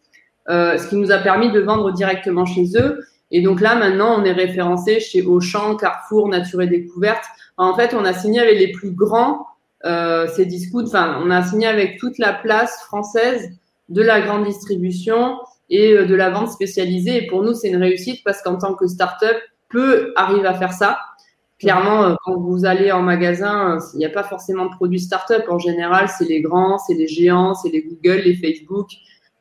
euh, 0.50 0.78
ce 0.78 0.88
qui 0.88 0.96
nous 0.96 1.12
a 1.12 1.18
permis 1.18 1.52
de 1.52 1.60
vendre 1.60 1.92
directement 1.92 2.46
chez 2.46 2.66
eux. 2.76 3.00
Et 3.32 3.42
donc 3.42 3.62
là, 3.62 3.76
maintenant, 3.76 4.20
on 4.20 4.26
est 4.26 4.34
référencé 4.34 5.00
chez 5.00 5.24
Auchan, 5.24 5.76
Carrefour, 5.76 6.30
Nature 6.30 6.62
et 6.62 6.68
Découverte. 6.68 7.24
En 7.58 7.76
fait, 7.76 7.94
on 7.94 8.06
a 8.06 8.14
signé 8.14 8.40
avec 8.40 8.60
les 8.60 8.72
plus 8.72 8.92
grands, 8.92 9.48
euh, 9.86 10.28
ces 10.28 10.46
discounts. 10.46 10.86
Enfin, 10.88 11.22
on 11.24 11.30
a 11.30 11.44
signé 11.44 11.68
avec 11.68 12.00
toute 12.00 12.18
la 12.18 12.34
place 12.34 12.84
française 12.86 13.52
de 13.90 14.02
la 14.02 14.20
grande 14.22 14.46
distribution 14.46 15.38
et 15.70 15.92
euh, 15.92 16.06
de 16.06 16.16
la 16.16 16.32
vente 16.32 16.50
spécialisée. 16.50 17.24
Et 17.24 17.28
pour 17.28 17.44
nous, 17.44 17.54
c'est 17.54 17.70
une 17.70 17.78
réussite 17.78 18.24
parce 18.24 18.42
qu'en 18.42 18.58
tant 18.58 18.74
que 18.74 18.88
start-up, 18.88 19.38
peu 19.70 20.12
arrivent 20.16 20.46
à 20.46 20.56
faire 20.56 20.74
ça. 20.74 21.00
Clairement, 21.60 22.04
euh, 22.04 22.16
quand 22.26 22.36
vous 22.40 22.66
allez 22.66 22.92
en 22.92 23.04
magasin, 23.04 23.78
il 23.94 23.98
n'y 23.98 24.06
a 24.06 24.10
pas 24.10 24.24
forcément 24.24 24.66
de 24.66 24.76
produits 24.76 25.00
start-up. 25.00 25.44
En 25.50 25.60
général, 25.60 26.10
c'est 26.10 26.26
les 26.26 26.42
grands, 26.42 26.80
c'est 26.80 26.96
les 26.96 27.08
géants, 27.08 27.54
c'est 27.54 27.70
les 27.70 27.84
Google, 27.84 28.22
les 28.26 28.36
Facebook, 28.36 28.90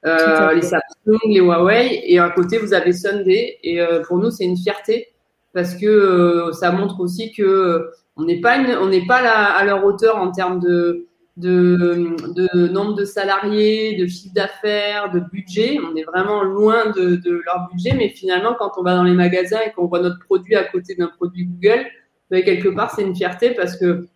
les 0.04 0.62
Samsung, 0.62 1.18
les 1.26 1.40
Huawei. 1.40 2.02
Et 2.04 2.18
à 2.18 2.28
côté, 2.28 2.58
vous 2.58 2.74
avez 2.74 2.92
Sunday. 2.92 3.58
Et 3.62 3.80
pour 4.06 4.18
nous, 4.18 4.30
c'est 4.30 4.44
une 4.44 4.58
fierté 4.58 5.13
parce 5.54 5.74
que 5.76 6.50
ça 6.52 6.72
montre 6.72 7.00
aussi 7.00 7.32
que 7.32 7.88
on 8.16 8.24
n'est 8.24 8.40
pas, 8.40 8.58
on 8.80 8.88
n'est 8.88 9.06
pas 9.06 9.18
à 9.18 9.64
leur 9.64 9.84
hauteur 9.84 10.18
en 10.18 10.30
termes 10.30 10.60
de, 10.60 11.06
de, 11.36 12.16
de, 12.32 12.68
nombre 12.68 12.94
de 12.94 13.04
salariés, 13.04 13.96
de 13.96 14.06
chiffre 14.06 14.34
d'affaires, 14.34 15.10
de 15.12 15.20
budget. 15.20 15.78
On 15.80 15.96
est 15.96 16.04
vraiment 16.04 16.42
loin 16.42 16.90
de, 16.90 17.16
de, 17.16 17.42
leur 17.44 17.68
budget, 17.72 17.94
mais 17.96 18.10
finalement, 18.10 18.54
quand 18.58 18.72
on 18.76 18.82
va 18.82 18.94
dans 18.94 19.02
les 19.02 19.14
magasins 19.14 19.60
et 19.66 19.72
qu'on 19.72 19.86
voit 19.86 20.00
notre 20.00 20.20
produit 20.20 20.54
à 20.54 20.64
côté 20.64 20.94
d'un 20.94 21.08
produit 21.08 21.46
Google, 21.46 21.86
ben, 22.30 22.44
quelque 22.44 22.68
part, 22.68 22.90
c'est 22.92 23.02
une 23.02 23.16
fierté 23.16 23.50
parce 23.50 23.76
que 23.76 24.06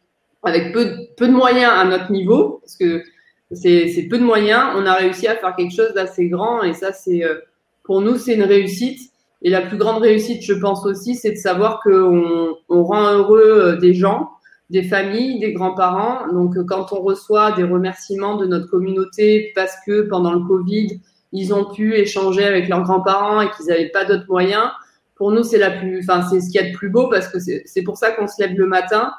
avec 0.44 0.72
peu, 0.72 0.94
peu 1.16 1.26
de 1.26 1.32
moyens 1.32 1.72
à 1.72 1.84
notre 1.84 2.12
niveau, 2.12 2.60
parce 2.62 2.76
que 2.76 3.02
c'est 3.50 4.06
peu 4.08 4.18
de 4.18 4.24
moyens, 4.24 4.72
on 4.76 4.86
a 4.86 4.94
réussi 4.94 5.26
à 5.26 5.36
faire 5.36 5.56
quelque 5.56 5.74
chose 5.74 5.92
d'assez 5.94 6.28
grand 6.28 6.62
et 6.62 6.74
ça, 6.74 6.92
c'est 6.92 7.24
euh, 7.24 7.40
pour 7.82 8.00
nous, 8.00 8.16
c'est 8.16 8.34
une 8.34 8.44
réussite. 8.44 9.10
Et 9.42 9.50
la 9.50 9.62
plus 9.62 9.76
grande 9.76 10.02
réussite, 10.02 10.42
je 10.42 10.52
pense 10.52 10.84
aussi, 10.84 11.14
c'est 11.14 11.32
de 11.32 11.36
savoir 11.36 11.80
qu'on 11.82 12.56
on 12.68 12.84
rend 12.84 13.12
heureux 13.12 13.40
euh, 13.40 13.76
des 13.76 13.94
gens, 13.94 14.30
des 14.70 14.82
familles, 14.82 15.38
des 15.38 15.52
grands-parents. 15.52 16.32
Donc, 16.32 16.56
euh, 16.56 16.64
quand 16.64 16.92
on 16.92 17.00
reçoit 17.00 17.52
des 17.52 17.62
remerciements 17.62 18.36
de 18.36 18.46
notre 18.46 18.68
communauté 18.68 19.52
parce 19.54 19.74
que 19.86 20.02
pendant 20.02 20.32
le 20.32 20.40
Covid, 20.40 21.00
ils 21.32 21.54
ont 21.54 21.66
pu 21.72 21.94
échanger 21.94 22.44
avec 22.44 22.68
leurs 22.68 22.82
grands-parents 22.82 23.40
et 23.40 23.50
qu'ils 23.50 23.66
n'avaient 23.66 23.90
pas 23.90 24.04
d'autres 24.04 24.26
moyens, 24.28 24.70
pour 25.14 25.32
nous, 25.32 25.42
c'est 25.42 25.58
la 25.58 25.70
plus, 25.70 26.00
enfin, 26.00 26.26
c'est 26.28 26.40
ce 26.40 26.50
qu'il 26.50 26.60
y 26.60 26.64
a 26.64 26.70
de 26.70 26.76
plus 26.76 26.90
beau 26.90 27.08
parce 27.08 27.28
que 27.28 27.38
c'est 27.40 27.82
pour 27.82 27.96
ça 27.96 28.12
qu'on 28.12 28.26
se 28.26 28.40
lève 28.40 28.56
le 28.56 28.66
matin. 28.66 29.12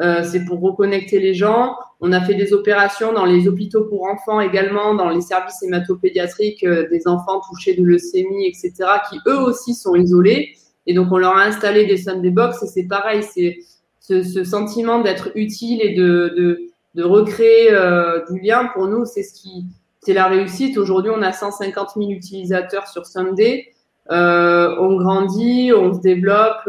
Euh, 0.00 0.24
c'est 0.24 0.44
pour 0.44 0.60
reconnecter 0.60 1.20
les 1.20 1.34
gens. 1.34 1.76
On 2.00 2.12
a 2.12 2.20
fait 2.20 2.34
des 2.34 2.52
opérations 2.52 3.12
dans 3.12 3.24
les 3.24 3.46
hôpitaux 3.46 3.84
pour 3.84 4.06
enfants 4.06 4.40
également, 4.40 4.94
dans 4.94 5.08
les 5.08 5.20
services 5.20 5.62
hématopédiatriques 5.62 6.64
euh, 6.64 6.88
des 6.88 7.06
enfants 7.06 7.40
touchés 7.48 7.74
de 7.74 7.84
leucémie, 7.84 8.46
etc., 8.46 8.72
qui 9.08 9.18
eux 9.28 9.38
aussi 9.38 9.74
sont 9.74 9.94
isolés. 9.94 10.56
Et 10.86 10.94
donc, 10.94 11.12
on 11.12 11.18
leur 11.18 11.36
a 11.36 11.44
installé 11.44 11.86
des 11.86 11.96
Sunday 11.96 12.30
Box 12.30 12.62
et 12.62 12.66
c'est 12.66 12.88
pareil, 12.88 13.22
c'est 13.22 13.58
ce, 14.00 14.22
ce, 14.22 14.44
sentiment 14.44 15.00
d'être 15.00 15.30
utile 15.34 15.80
et 15.80 15.94
de, 15.94 16.34
de, 16.36 16.60
de 16.94 17.04
recréer 17.04 17.70
euh, 17.70 18.20
du 18.30 18.40
lien 18.40 18.68
pour 18.74 18.88
nous, 18.88 19.04
c'est 19.04 19.22
ce 19.22 19.32
qui, 19.32 19.64
c'est 20.00 20.12
la 20.12 20.26
réussite. 20.26 20.76
Aujourd'hui, 20.76 21.12
on 21.14 21.22
a 21.22 21.32
150 21.32 21.90
000 21.96 22.10
utilisateurs 22.10 22.88
sur 22.88 23.06
Sunday. 23.06 23.68
Euh, 24.10 24.76
on 24.78 24.96
grandit, 24.96 25.72
on 25.72 25.94
se 25.94 26.00
développe. 26.00 26.68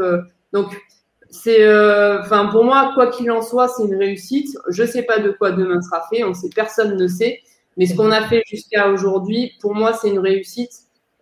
donc, 0.54 0.78
c'est, 1.44 1.64
euh, 1.64 2.22
enfin, 2.22 2.48
pour 2.48 2.64
moi, 2.64 2.92
quoi 2.96 3.08
qu'il 3.08 3.30
en 3.32 3.42
soit, 3.42 3.68
c'est 3.68 3.84
une 3.84 3.96
réussite. 3.96 4.58
Je 4.70 4.84
sais 4.86 5.04
pas 5.04 5.20
de 5.20 5.32
quoi 5.32 5.52
demain 5.52 5.82
sera 5.82 6.06
fait. 6.10 6.24
On 6.24 6.34
sait, 6.34 6.50
personne 6.54 6.98
ne 6.98 7.08
sait. 7.08 7.42
Mais 7.78 7.86
ce 7.86 7.96
qu'on 7.96 8.12
a 8.12 8.22
fait 8.22 8.42
jusqu'à 8.48 8.90
aujourd'hui, 8.90 9.54
pour 9.62 9.76
moi, 9.76 9.94
c'est 9.94 10.10
une 10.10 10.20
réussite 10.20 10.72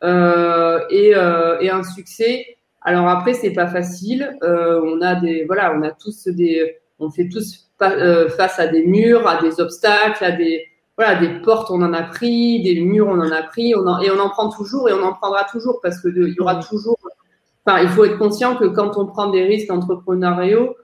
euh, 0.04 0.80
et, 0.90 1.16
euh, 1.16 1.60
et, 1.60 1.70
un 1.70 1.84
succès. 1.84 2.58
Alors 2.82 3.08
après, 3.08 3.34
c'est 3.34 3.54
pas 3.54 3.68
facile. 3.68 4.38
Euh, 4.44 4.82
on 4.86 5.02
a 5.02 5.16
des, 5.16 5.46
voilà, 5.46 5.74
on 5.76 5.82
a 5.82 5.92
tous 5.92 6.28
des, 6.28 6.78
on 7.00 7.10
fait 7.10 7.28
tous 7.28 7.70
euh, 7.82 8.30
face 8.30 8.60
à 8.60 8.68
des 8.68 8.86
murs, 8.86 9.28
à 9.28 9.42
des 9.42 9.60
obstacles, 9.60 10.24
à 10.24 10.32
des, 10.32 10.68
voilà, 10.98 11.16
des 11.16 11.40
portes, 11.42 11.72
on 11.72 11.82
en 11.82 11.94
a 11.94 12.04
pris, 12.04 12.62
des 12.62 12.80
murs, 12.82 13.08
on 13.08 13.20
en 13.20 13.32
a 13.32 13.44
pris, 13.44 13.74
on 13.76 13.88
en, 13.88 14.00
et 14.00 14.12
on 14.12 14.20
en 14.20 14.30
prend 14.30 14.50
toujours 14.50 14.90
et 14.90 14.94
on 14.94 15.02
en 15.02 15.14
prendra 15.14 15.44
toujours 15.46 15.80
parce 15.82 16.00
que 16.00 16.10
il 16.10 16.34
y 16.34 16.40
aura 16.40 16.58
toujours 16.58 16.98
Enfin, 17.66 17.82
il 17.82 17.90
faut 17.90 18.06
être 18.06 18.18
conscient 18.18 18.56
que 18.56 18.66
quand 18.66 18.98
on 18.98 19.06
prend 19.06 19.30
des 19.30 19.44
risques 19.44 19.72
entrepreneuriaux, 19.72 20.76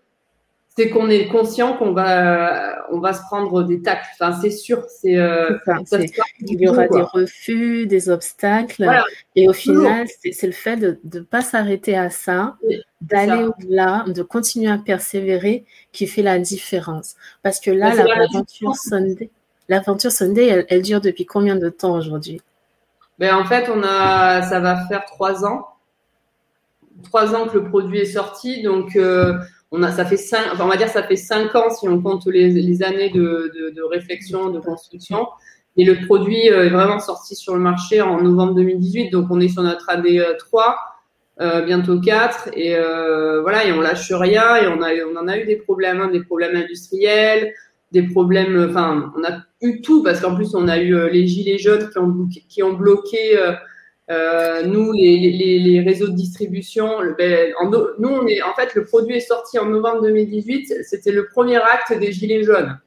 c'est 0.80 0.90
qu'on 0.90 1.10
est 1.10 1.28
conscient 1.28 1.76
qu'on 1.76 1.92
va, 1.92 2.86
on 2.92 3.00
va 3.00 3.12
se 3.12 3.22
prendre 3.24 3.64
des 3.64 3.82
tacles. 3.82 4.08
Enfin, 4.14 4.40
c'est 4.42 4.50
sûr. 4.50 4.82
C'est, 4.88 5.18
euh, 5.18 5.58
il 6.40 6.62
y 6.62 6.70
aura 6.70 6.88
des 6.88 7.02
refus, 7.02 7.86
des 7.86 8.10
obstacles. 8.10 8.90
et 9.36 9.50
au 9.50 9.54
final, 9.54 10.08
c'est, 10.32 10.48
le 10.48 10.54
fait 10.54 10.78
de 10.78 10.98
ne 11.14 11.20
pas 11.20 11.42
s'arrêter 11.42 11.98
à 11.98 12.10
ça, 12.10 12.56
d'aller 13.02 13.44
au-delà, 13.44 14.06
de 14.08 14.24
continuer 14.24 14.72
à 14.72 14.78
persévérer 14.78 15.66
qui 15.92 16.08
fait 16.08 16.22
la 16.22 16.40
différence. 16.40 17.16
Parce 17.44 17.60
que 17.60 17.72
là, 17.72 17.94
l'aventure 17.94 18.76
Sunday, 18.76 19.30
l'aventure 19.68 20.12
Sunday, 20.12 20.66
elle, 20.70 20.82
dure 20.82 21.02
depuis 21.02 21.26
combien 21.26 21.58
de 21.58 21.68
temps 21.68 21.94
aujourd'hui? 21.94 22.42
Ben, 23.18 23.36
En 23.36 23.44
fait, 23.44 23.70
on 23.70 23.84
a, 23.84 24.44
ça 24.44 24.62
va 24.62 24.88
faire 24.88 25.04
trois 25.04 25.44
ans. 25.44 25.68
Trois 27.04 27.36
ans 27.36 27.48
que 27.48 27.58
le 27.58 27.70
produit 27.70 28.00
est 28.00 28.06
sorti. 28.06 28.62
Donc, 28.62 28.96
euh, 28.96 29.34
on 29.72 29.84
a, 29.84 29.92
ça 29.92 30.06
fait 30.06 30.18
cinq, 30.18 30.60
on 30.60 30.68
va 30.68 30.78
dire 30.78 30.90
ça 30.90 31.04
fait 31.04 31.16
cinq 31.16 31.54
ans 31.56 31.70
si 31.70 31.88
on 31.88 32.02
compte 32.02 32.26
les, 32.26 32.84
années 32.84 33.10
de, 33.10 33.82
réflexion, 33.92 34.50
de 34.50 34.60
construction. 34.60 35.28
Et 35.78 35.86
le 35.86 36.06
produit 36.06 36.50
euh, 36.50 36.66
est 36.66 36.70
vraiment 36.70 37.00
sorti 37.00 37.36
sur 37.36 37.54
le 37.54 37.62
marché 37.62 38.02
en 38.02 38.22
novembre 38.22 38.56
2018, 38.56 39.12
donc 39.12 39.28
on 39.30 39.40
est 39.40 39.48
sur 39.48 39.62
notre 39.62 39.90
année 39.90 40.22
3, 40.40 40.78
euh, 41.40 41.44
euh, 41.44 41.62
bientôt 41.62 42.02
4, 42.02 42.50
et 42.54 42.76
voilà, 43.42 43.66
et 43.66 43.72
on 43.72 43.80
lâche 43.80 44.12
rien, 44.12 44.56
et 44.56 44.68
on, 44.68 44.82
a, 44.82 44.90
on 45.14 45.16
en 45.16 45.28
a 45.28 45.38
eu 45.38 45.46
des 45.46 45.56
problèmes, 45.56 46.02
hein, 46.02 46.10
des 46.10 46.24
problèmes 46.24 46.56
industriels, 46.56 47.54
des 47.92 48.04
problèmes, 48.04 48.68
enfin, 48.70 49.14
on 49.18 49.24
a 49.24 49.44
eu 49.62 49.82
tout, 49.82 50.04
parce 50.04 50.20
qu'en 50.20 50.36
plus 50.36 50.54
on 50.56 50.68
a 50.68 50.80
eu 50.80 51.10
les 51.10 51.28
gilets 51.28 51.60
jaunes 51.60 51.90
qui 51.90 51.98
ont, 51.98 52.28
qui 52.50 52.64
ont 52.64 52.74
bloqué 52.74 53.38
euh, 54.12 54.64
nous, 54.64 54.92
les, 54.92 55.84
réseaux 55.86 56.08
de 56.08 56.16
distribution, 56.16 56.98
ben, 57.18 57.54
nous, 58.00 58.10
on 58.10 58.28
est, 58.28 58.42
en 58.42 58.54
fait, 58.56 58.74
le 58.74 58.84
produit 58.84 59.18
est 59.18 59.20
sorti 59.20 59.60
en 59.60 59.66
novembre 59.66 60.02
2018. 60.02 60.84
C'était 60.84 61.12
le 61.12 61.28
premier 61.28 61.58
acte 61.58 61.98
des 61.98 62.12
Gilets 62.12 62.44
jaunes. 62.44 62.80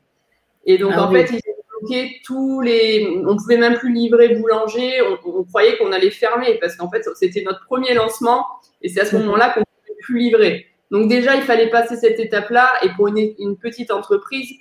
Et 0.67 0.79
donc, 0.79 0.93
ah 0.95 1.05
en 1.05 1.13
fait, 1.13 1.31
ils 1.31 1.37
ont 1.37 1.81
bloqué 1.81 2.21
tous 2.25 2.61
les. 2.61 3.23
On 3.27 3.37
pouvait 3.37 3.57
même 3.57 3.75
plus 3.75 3.93
livrer 3.93 4.35
boulanger. 4.35 5.01
On, 5.25 5.45
croyait 5.45 5.77
qu'on 5.77 5.93
allait 5.93 6.11
fermer 6.11 6.59
parce 6.61 6.77
qu'en 6.77 6.91
fait, 6.91 7.05
c'était 7.15 7.43
notre 7.43 7.65
premier 7.67 7.95
lancement. 7.95 8.45
Et 8.81 8.89
c'est 8.89 9.01
à 9.01 9.05
ce 9.05 9.17
moment-là 9.17 9.51
qu'on 9.51 9.61
ne 9.61 9.65
pouvait 9.65 9.99
plus 10.03 10.19
livrer. 10.19 10.67
Donc, 10.91 11.09
déjà, 11.09 11.37
il 11.37 11.43
fallait 11.43 11.71
passer 11.71 11.97
cette 11.97 12.19
étape-là. 12.19 12.69
Et 12.83 12.89
pour 12.97 13.09
une 13.09 13.57
petite 13.57 13.93
entreprise, 13.93 14.53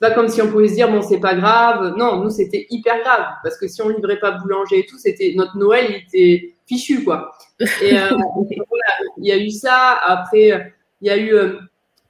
c'est 0.00 0.08
pas 0.08 0.14
comme 0.14 0.28
si 0.28 0.40
on 0.40 0.48
pouvait 0.48 0.68
se 0.68 0.74
dire 0.74 0.90
bon 0.90 1.02
c'est 1.02 1.20
pas 1.20 1.34
grave. 1.34 1.94
Non, 1.96 2.22
nous 2.22 2.30
c'était 2.30 2.66
hyper 2.70 3.00
grave 3.02 3.26
parce 3.42 3.58
que 3.58 3.66
si 3.66 3.82
on 3.82 3.88
livrait 3.88 4.20
pas 4.20 4.32
boulanger 4.32 4.80
et 4.80 4.86
tout, 4.86 4.98
c'était 4.98 5.32
notre 5.36 5.56
Noël 5.56 5.86
il 5.90 5.96
était 5.96 6.54
fichu 6.66 7.04
quoi. 7.04 7.32
Et 7.82 7.98
euh, 7.98 8.08
voilà, 8.10 8.92
il 9.18 9.26
y 9.26 9.32
a 9.32 9.38
eu 9.38 9.50
ça. 9.50 9.98
Après, 10.04 10.72
il 11.00 11.06
y 11.06 11.10
a 11.10 11.16
eu 11.16 11.34
euh, 11.34 11.58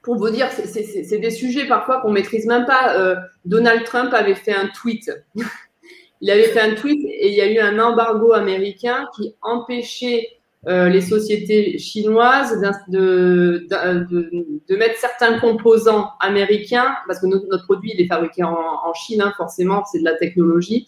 pour 0.03 0.16
vous 0.16 0.31
dire, 0.31 0.51
c'est 0.51 1.18
des 1.18 1.31
sujets 1.31 1.66
parfois 1.66 2.01
qu'on 2.01 2.11
maîtrise 2.11 2.46
même 2.46 2.66
pas. 2.66 2.96
Euh, 2.96 3.16
Donald 3.44 3.85
Trump 3.85 4.12
avait 4.12 4.35
fait 4.35 4.55
un 4.55 4.68
tweet. 4.68 5.11
il 6.20 6.31
avait 6.31 6.44
fait 6.44 6.61
un 6.61 6.74
tweet 6.74 7.05
et 7.05 7.29
il 7.29 7.35
y 7.35 7.40
a 7.40 7.51
eu 7.51 7.59
un 7.59 7.79
embargo 7.79 8.33
américain 8.33 9.07
qui 9.16 9.35
empêchait 9.42 10.38
euh, 10.68 10.88
les 10.88 11.00
sociétés 11.00 11.78
chinoises 11.78 12.61
de, 12.88 13.66
de, 13.68 14.09
de, 14.68 14.76
mettre 14.76 14.98
certains 14.98 15.38
composants 15.38 16.11
américains, 16.20 16.94
parce 17.07 17.20
que 17.20 17.26
notre, 17.26 17.46
notre 17.46 17.64
produit 17.64 17.92
il 17.94 18.00
est 18.02 18.07
fabriqué 18.07 18.42
en, 18.42 18.54
en 18.54 18.92
Chine, 18.92 19.22
hein, 19.22 19.33
forcément, 19.37 19.85
c'est 19.90 20.00
de 20.00 20.04
la 20.04 20.14
technologie, 20.16 20.87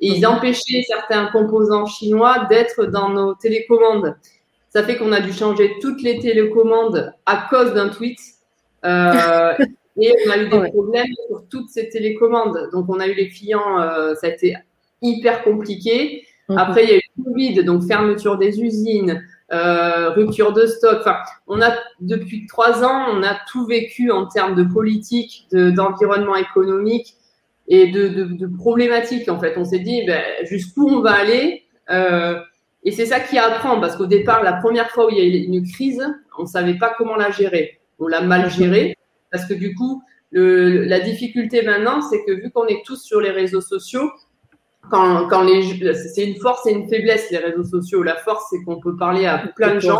et 0.00 0.08
ils 0.08 0.20
mhm. 0.20 0.34
empêchaient 0.34 0.82
certains 0.86 1.26
composants 1.26 1.86
chinois 1.86 2.46
d'être 2.50 2.86
dans 2.86 3.08
nos 3.08 3.34
télécommandes. 3.34 4.16
Ça 4.68 4.82
fait 4.82 4.96
qu'on 4.96 5.12
a 5.12 5.20
dû 5.20 5.32
changer 5.32 5.76
toutes 5.80 6.02
les 6.02 6.18
télécommandes 6.18 7.14
à 7.24 7.46
cause 7.48 7.72
d'un 7.72 7.88
tweet. 7.88 8.18
Euh, 8.84 9.54
et 10.00 10.12
on 10.26 10.30
a 10.30 10.38
eu 10.38 10.48
des 10.48 10.70
problèmes 10.70 11.12
sur 11.28 11.44
toutes 11.48 11.68
ces 11.70 11.88
télécommandes. 11.88 12.68
Donc, 12.72 12.86
on 12.88 12.98
a 12.98 13.06
eu 13.06 13.14
les 13.14 13.28
clients, 13.28 13.80
euh, 13.80 14.14
ça 14.14 14.26
a 14.26 14.30
été 14.30 14.56
hyper 15.02 15.44
compliqué. 15.44 16.26
Mhm. 16.52 16.58
Après, 16.58 16.84
il 16.84 16.90
y 16.90 16.92
a 16.92 16.96
eu 16.96 17.00
le 17.16 17.24
Covid, 17.24 17.64
donc 17.64 17.84
fermeture 17.84 18.38
des 18.38 18.60
usines, 18.60 19.22
euh, 19.52 20.10
rupture 20.10 20.52
de 20.52 20.66
stock. 20.66 20.98
Enfin, 21.00 21.16
on 21.46 21.60
a 21.60 21.72
depuis 22.00 22.46
trois 22.46 22.84
ans, 22.84 23.06
on 23.12 23.22
a 23.22 23.36
tout 23.50 23.66
vécu 23.66 24.10
en 24.10 24.26
termes 24.26 24.54
de 24.54 24.64
politique, 24.64 25.46
d'environnement 25.52 26.36
économique 26.36 27.14
et 27.68 27.88
de, 27.88 28.08
de, 28.08 28.46
problématiques. 28.46 29.28
En 29.28 29.38
fait, 29.38 29.54
on 29.56 29.64
s'est 29.64 29.78
dit 29.80 30.04
ben, 30.06 30.22
jusqu'où 30.44 30.88
on 30.88 31.00
va 31.00 31.12
aller. 31.12 31.64
Euh, 31.90 32.40
et 32.84 32.90
c'est 32.90 33.06
ça 33.06 33.20
qui 33.20 33.38
apprend, 33.38 33.80
parce 33.80 33.96
qu'au 33.96 34.06
départ, 34.06 34.42
la 34.42 34.54
première 34.54 34.90
fois 34.90 35.06
où 35.06 35.10
il 35.10 35.18
y 35.18 35.20
a 35.20 35.24
eu 35.24 35.44
une 35.44 35.62
crise, 35.62 36.04
on 36.38 36.42
ne 36.42 36.48
savait 36.48 36.78
pas 36.78 36.94
comment 36.98 37.14
la 37.14 37.30
gérer. 37.30 37.78
On 38.00 38.08
l'a 38.08 38.22
mal 38.22 38.50
gérée, 38.50 38.96
parce 39.30 39.46
que 39.46 39.54
du 39.54 39.74
coup, 39.74 40.02
le, 40.32 40.84
la 40.84 40.98
difficulté 40.98 41.62
maintenant, 41.62 42.02
c'est 42.02 42.24
que 42.24 42.32
vu 42.32 42.50
qu'on 42.50 42.66
est 42.66 42.82
tous 42.84 43.00
sur 43.00 43.20
les 43.20 43.30
réseaux 43.30 43.60
sociaux, 43.60 44.10
quand, 44.90 45.28
quand 45.28 45.42
les, 45.42 45.94
c'est 45.94 46.24
une 46.24 46.36
force 46.36 46.66
et 46.66 46.72
une 46.72 46.88
faiblesse, 46.88 47.30
les 47.30 47.38
réseaux 47.38 47.64
sociaux. 47.64 48.02
La 48.02 48.16
force, 48.16 48.44
c'est 48.50 48.62
qu'on 48.64 48.80
peut 48.80 48.96
parler 48.96 49.26
à 49.26 49.38
plein 49.38 49.74
de 49.74 49.80
gens. 49.80 49.98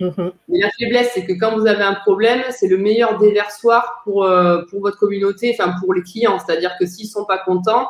Mhm. 0.00 0.32
Mais 0.48 0.58
la 0.60 0.68
faiblesse, 0.78 1.10
c'est 1.14 1.24
que 1.24 1.32
quand 1.32 1.58
vous 1.58 1.66
avez 1.66 1.82
un 1.82 1.94
problème, 1.94 2.42
c'est 2.50 2.68
le 2.68 2.78
meilleur 2.78 3.18
déversoir 3.18 4.02
pour, 4.04 4.24
euh, 4.24 4.62
pour 4.70 4.80
votre 4.80 4.98
communauté, 4.98 5.56
enfin, 5.58 5.74
pour 5.80 5.94
les 5.94 6.02
clients. 6.02 6.38
C'est-à-dire 6.38 6.72
que 6.78 6.86
s'ils 6.86 7.08
sont 7.08 7.24
pas 7.24 7.38
contents, 7.38 7.88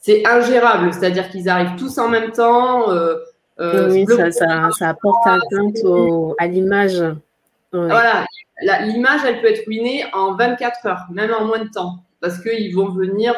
c'est 0.00 0.26
ingérable. 0.26 0.92
C'est-à-dire 0.92 1.28
qu'ils 1.30 1.48
arrivent 1.48 1.76
tous 1.76 1.98
en 1.98 2.08
même 2.08 2.30
temps. 2.30 2.90
Euh, 2.92 3.16
euh, 3.60 3.90
oui, 3.90 4.04
ça, 4.06 4.30
ça, 4.30 4.68
ça, 4.76 4.88
apporte 4.90 5.26
atteinte 5.26 5.78
au, 5.84 6.34
à 6.38 6.46
l'image. 6.46 7.02
Voilà. 7.72 8.26
L'image, 8.82 9.22
elle 9.26 9.40
peut 9.40 9.48
être 9.48 9.66
ruinée 9.66 10.04
en 10.12 10.34
24 10.34 10.86
heures, 10.86 11.06
même 11.10 11.32
en 11.32 11.46
moins 11.46 11.58
de 11.58 11.68
temps. 11.68 11.96
Parce 12.20 12.40
qu'ils 12.40 12.74
vont 12.74 12.90
venir 12.90 13.34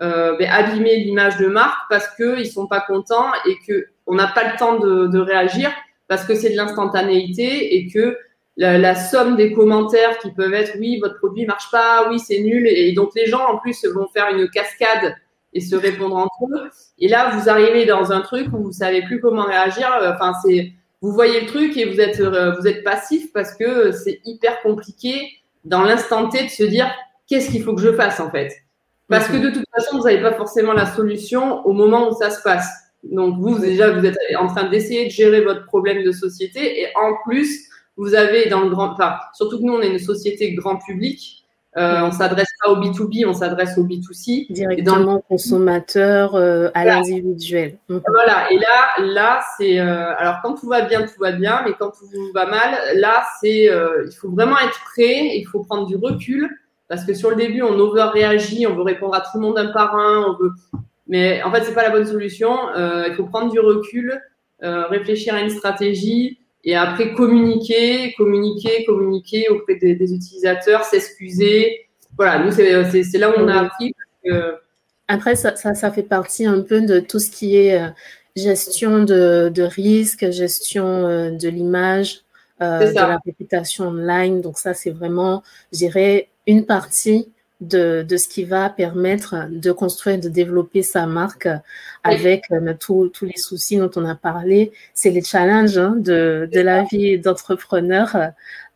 euh, 0.00 0.36
ben, 0.38 0.50
abîmer 0.50 0.96
l'image 0.96 1.36
de 1.36 1.46
marque 1.46 1.78
parce 1.88 2.08
qu'ils 2.16 2.50
sont 2.50 2.66
pas 2.66 2.80
contents 2.80 3.30
et 3.46 3.56
que 3.66 3.86
on 4.06 4.16
n'a 4.16 4.26
pas 4.26 4.50
le 4.50 4.58
temps 4.58 4.78
de, 4.78 5.06
de 5.06 5.18
réagir 5.20 5.70
parce 6.08 6.24
que 6.24 6.34
c'est 6.34 6.50
de 6.50 6.56
l'instantanéité 6.56 7.76
et 7.76 7.88
que 7.88 8.18
la, 8.56 8.76
la, 8.76 8.96
somme 8.96 9.36
des 9.36 9.52
commentaires 9.52 10.18
qui 10.18 10.32
peuvent 10.32 10.52
être 10.52 10.76
oui 10.80 10.98
votre 11.00 11.18
produit 11.18 11.46
marche 11.46 11.70
pas 11.70 12.08
oui 12.08 12.18
c'est 12.18 12.40
nul 12.40 12.66
et, 12.66 12.92
donc 12.92 13.10
les 13.14 13.26
gens 13.26 13.44
en 13.46 13.58
plus 13.58 13.84
vont 13.86 14.08
faire 14.08 14.28
une 14.36 14.48
cascade 14.48 15.14
et 15.52 15.60
se 15.60 15.76
répondre 15.76 16.16
entre 16.16 16.44
eux. 16.52 16.70
Et 16.98 17.06
là 17.06 17.30
vous 17.30 17.48
arrivez 17.48 17.86
dans 17.86 18.10
un 18.10 18.20
truc 18.20 18.48
où 18.52 18.64
vous 18.64 18.72
savez 18.72 19.02
plus 19.02 19.20
comment 19.20 19.44
réagir. 19.44 19.88
Enfin 20.12 20.32
c'est 20.44 20.72
vous 21.02 21.12
voyez 21.12 21.42
le 21.42 21.46
truc 21.46 21.76
et 21.76 21.84
vous 21.84 22.00
êtes 22.00 22.18
euh, 22.18 22.56
vous 22.58 22.66
êtes 22.66 22.82
passif 22.82 23.32
parce 23.32 23.54
que 23.54 23.92
c'est 23.92 24.20
hyper 24.24 24.60
compliqué 24.62 25.20
dans 25.64 25.82
l'instant 25.82 26.28
T 26.28 26.42
de 26.42 26.48
se 26.48 26.64
dire 26.64 26.90
qu'est-ce 27.28 27.50
qu'il 27.50 27.62
faut 27.62 27.74
que 27.74 27.80
je 27.80 27.92
fasse 27.92 28.18
en 28.18 28.30
fait? 28.30 28.63
Parce 29.08 29.28
que 29.28 29.36
de 29.36 29.50
toute 29.50 29.64
façon, 29.74 29.98
vous 29.98 30.04
n'avez 30.04 30.22
pas 30.22 30.32
forcément 30.32 30.72
la 30.72 30.86
solution 30.86 31.64
au 31.66 31.72
moment 31.72 32.08
où 32.08 32.14
ça 32.14 32.30
se 32.30 32.42
passe. 32.42 32.68
Donc 33.02 33.38
vous, 33.38 33.58
déjà, 33.58 33.90
vous 33.90 34.04
êtes 34.04 34.16
en 34.38 34.46
train 34.46 34.68
d'essayer 34.68 35.06
de 35.06 35.10
gérer 35.10 35.42
votre 35.42 35.66
problème 35.66 36.02
de 36.04 36.12
société 36.12 36.80
et 36.80 36.86
en 36.96 37.14
plus, 37.24 37.68
vous 37.96 38.14
avez 38.14 38.48
dans 38.48 38.60
le 38.60 38.70
grand, 38.70 38.92
enfin, 38.92 39.16
surtout 39.34 39.58
que 39.58 39.64
nous, 39.64 39.74
on 39.74 39.82
est 39.82 39.90
une 39.90 39.98
société 39.98 40.54
grand 40.54 40.76
public. 40.78 41.42
Euh, 41.76 42.02
on 42.02 42.12
s'adresse 42.12 42.48
pas 42.62 42.70
au 42.70 42.76
B2B, 42.76 43.26
on 43.26 43.34
s'adresse 43.34 43.76
au 43.76 43.82
B2C. 43.82 44.46
Directement 44.50 45.16
au 45.16 45.20
consommateur, 45.20 46.36
euh, 46.36 46.70
à 46.72 46.84
l'individuel. 46.84 47.78
Mhm. 47.88 48.00
Voilà, 48.06 48.50
et 48.52 48.58
là, 48.58 49.04
là 49.12 49.40
c'est. 49.56 49.80
Euh, 49.80 50.14
alors, 50.16 50.36
quand 50.42 50.54
tout 50.54 50.68
va 50.68 50.82
bien, 50.82 51.02
tout 51.02 51.18
va 51.18 51.32
bien, 51.32 51.62
mais 51.64 51.72
quand 51.76 51.90
tout 51.90 52.06
va 52.32 52.46
mal, 52.46 52.78
là, 52.94 53.24
c'est. 53.40 53.68
Euh, 53.68 54.06
il 54.06 54.14
faut 54.14 54.30
vraiment 54.30 54.56
être 54.60 54.80
prêt, 54.92 55.36
il 55.36 55.44
faut 55.50 55.64
prendre 55.64 55.86
du 55.86 55.96
recul 55.96 56.48
parce 56.88 57.04
que 57.04 57.14
sur 57.14 57.30
le 57.30 57.36
début, 57.36 57.62
on 57.62 57.78
over-réagit, 57.78 58.66
on 58.66 58.74
veut 58.74 58.82
répondre 58.82 59.14
à 59.14 59.20
tout 59.20 59.30
le 59.34 59.40
monde 59.40 59.58
un 59.58 59.68
par 59.72 59.96
un, 59.96 60.26
on 60.28 60.42
veut... 60.42 60.50
mais 61.08 61.42
en 61.42 61.50
fait, 61.50 61.64
c'est 61.64 61.74
pas 61.74 61.82
la 61.82 61.90
bonne 61.90 62.06
solution. 62.06 62.68
Euh, 62.76 63.06
il 63.08 63.14
faut 63.14 63.24
prendre 63.24 63.50
du 63.50 63.58
recul, 63.58 64.20
euh, 64.62 64.86
réfléchir 64.86 65.34
à 65.34 65.40
une 65.40 65.50
stratégie 65.50 66.38
et 66.62 66.76
après 66.76 67.14
communiquer, 67.14 68.14
communiquer, 68.16 68.84
communiquer 68.84 69.48
auprès 69.48 69.76
des, 69.76 70.14
utilisateurs, 70.14 70.84
s'excuser. 70.84 71.86
Voilà, 72.16 72.44
nous, 72.44 72.52
c'est 72.52 73.18
là 73.18 73.30
où 73.30 73.34
on 73.38 73.48
a 73.48 73.62
appris. 73.62 73.94
Après, 75.08 75.36
ça, 75.36 75.56
ça, 75.56 75.74
ça, 75.74 75.90
fait 75.90 76.02
partie 76.02 76.46
un 76.46 76.62
peu 76.62 76.80
de 76.80 76.98
tout 76.98 77.18
ce 77.18 77.30
qui 77.30 77.56
est 77.56 77.78
euh, 77.78 77.88
gestion 78.36 79.04
de, 79.04 79.50
de 79.54 79.62
risque, 79.62 80.30
gestion 80.30 81.30
de 81.30 81.48
l'image, 81.48 82.20
de 82.60 82.94
la 82.94 83.18
réputation 83.24 83.88
online. 83.88 84.40
Donc 84.40 84.56
ça, 84.56 84.72
c'est 84.72 84.90
vraiment, 84.90 85.42
je 85.72 85.78
dirais, 85.78 86.30
une 86.46 86.66
partie 86.66 87.28
de, 87.60 88.04
de, 88.06 88.16
ce 88.16 88.28
qui 88.28 88.44
va 88.44 88.68
permettre 88.68 89.48
de 89.50 89.72
construire, 89.72 90.20
de 90.20 90.28
développer 90.28 90.82
sa 90.82 91.06
marque 91.06 91.48
avec 92.02 92.44
euh, 92.50 92.74
tous 92.78 93.10
les 93.22 93.36
soucis 93.36 93.78
dont 93.78 93.90
on 93.96 94.04
a 94.04 94.14
parlé. 94.14 94.72
C'est 94.92 95.10
les 95.10 95.22
challenges 95.22 95.78
hein, 95.78 95.94
de, 95.96 96.48
de, 96.52 96.60
la 96.60 96.82
vie 96.82 97.18
d'entrepreneur. 97.18 98.16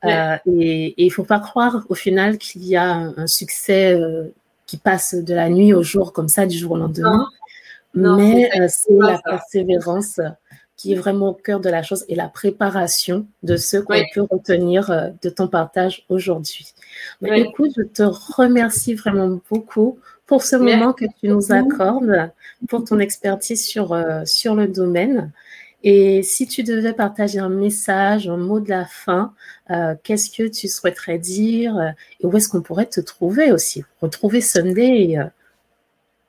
Euh, 0.04 0.36
et, 0.46 0.94
il 0.96 1.10
faut 1.10 1.24
pas 1.24 1.40
croire 1.40 1.84
au 1.88 1.94
final 1.94 2.38
qu'il 2.38 2.64
y 2.64 2.76
a 2.76 3.12
un, 3.16 3.26
succès 3.26 3.94
euh, 3.94 4.28
qui 4.66 4.76
passe 4.76 5.14
de 5.14 5.34
la 5.34 5.48
nuit 5.48 5.74
au 5.74 5.82
jour 5.82 6.12
comme 6.12 6.28
ça, 6.28 6.46
du 6.46 6.56
jour 6.56 6.72
au 6.72 6.76
lendemain. 6.76 7.26
Mais 7.94 8.50
c'est 8.68 8.92
la 8.92 9.18
persévérance 9.24 10.20
qui 10.78 10.92
est 10.92 10.96
vraiment 10.96 11.30
au 11.30 11.34
cœur 11.34 11.60
de 11.60 11.68
la 11.68 11.82
chose 11.82 12.04
et 12.08 12.14
la 12.14 12.28
préparation 12.28 13.26
de 13.42 13.56
ce 13.56 13.76
qu'on 13.76 14.00
peut 14.14 14.26
retenir 14.30 14.90
euh, 14.90 15.08
de 15.22 15.28
ton 15.28 15.48
partage 15.48 16.06
aujourd'hui. 16.08 16.72
Écoute, 17.22 17.72
je 17.76 17.82
te 17.82 18.04
remercie 18.04 18.94
vraiment 18.94 19.40
beaucoup 19.50 19.98
pour 20.26 20.42
ce 20.42 20.54
moment 20.54 20.92
que 20.92 21.04
tu 21.20 21.28
nous 21.28 21.52
accordes, 21.52 22.30
pour 22.68 22.84
ton 22.84 23.00
expertise 23.00 23.66
sur, 23.66 23.92
euh, 23.92 24.22
sur 24.24 24.54
le 24.54 24.68
domaine. 24.68 25.32
Et 25.82 26.22
si 26.22 26.46
tu 26.46 26.62
devais 26.62 26.92
partager 26.92 27.40
un 27.40 27.48
message, 27.48 28.28
un 28.28 28.36
mot 28.36 28.60
de 28.60 28.68
la 28.68 28.84
fin, 28.84 29.32
euh, 29.70 29.96
qu'est-ce 30.04 30.30
que 30.30 30.46
tu 30.48 30.68
souhaiterais 30.68 31.18
dire? 31.18 31.94
Et 32.20 32.26
où 32.26 32.36
est-ce 32.36 32.48
qu'on 32.48 32.62
pourrait 32.62 32.86
te 32.86 33.00
trouver 33.00 33.50
aussi? 33.50 33.84
Retrouver 34.00 34.40
Sunday 34.40 35.18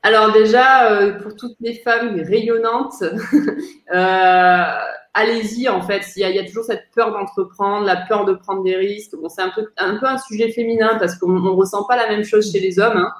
alors 0.01 0.31
déjà, 0.31 0.91
euh, 0.91 1.19
pour 1.19 1.35
toutes 1.35 1.57
les 1.59 1.75
femmes 1.75 2.21
rayonnantes, 2.21 3.03
euh, 3.93 4.63
allez-y 5.13 5.67
en 5.67 5.81
fait. 5.81 6.03
Il 6.15 6.21
y, 6.21 6.39
a, 6.39 6.45
toujours 6.45 6.63
cette 6.63 6.85
peur 6.95 7.11
d'entreprendre, 7.11 7.85
la 7.85 7.97
peur 7.97 8.25
de 8.25 8.33
prendre 8.33 8.63
des 8.63 8.75
risques. 8.75 9.15
Bon, 9.15 9.29
c'est 9.29 9.41
un 9.41 9.49
peu, 9.49 9.67
un 9.77 9.97
peu 9.97 10.05
un 10.05 10.17
sujet 10.17 10.51
féminin 10.51 10.97
parce 10.99 11.15
qu'on 11.17 11.31
ne 11.31 11.49
ressent 11.49 11.83
pas 11.83 11.97
la 11.97 12.07
même 12.07 12.23
chose 12.23 12.51
chez 12.51 12.59
les 12.59 12.79
hommes. 12.79 12.97
Hein. 12.97 13.11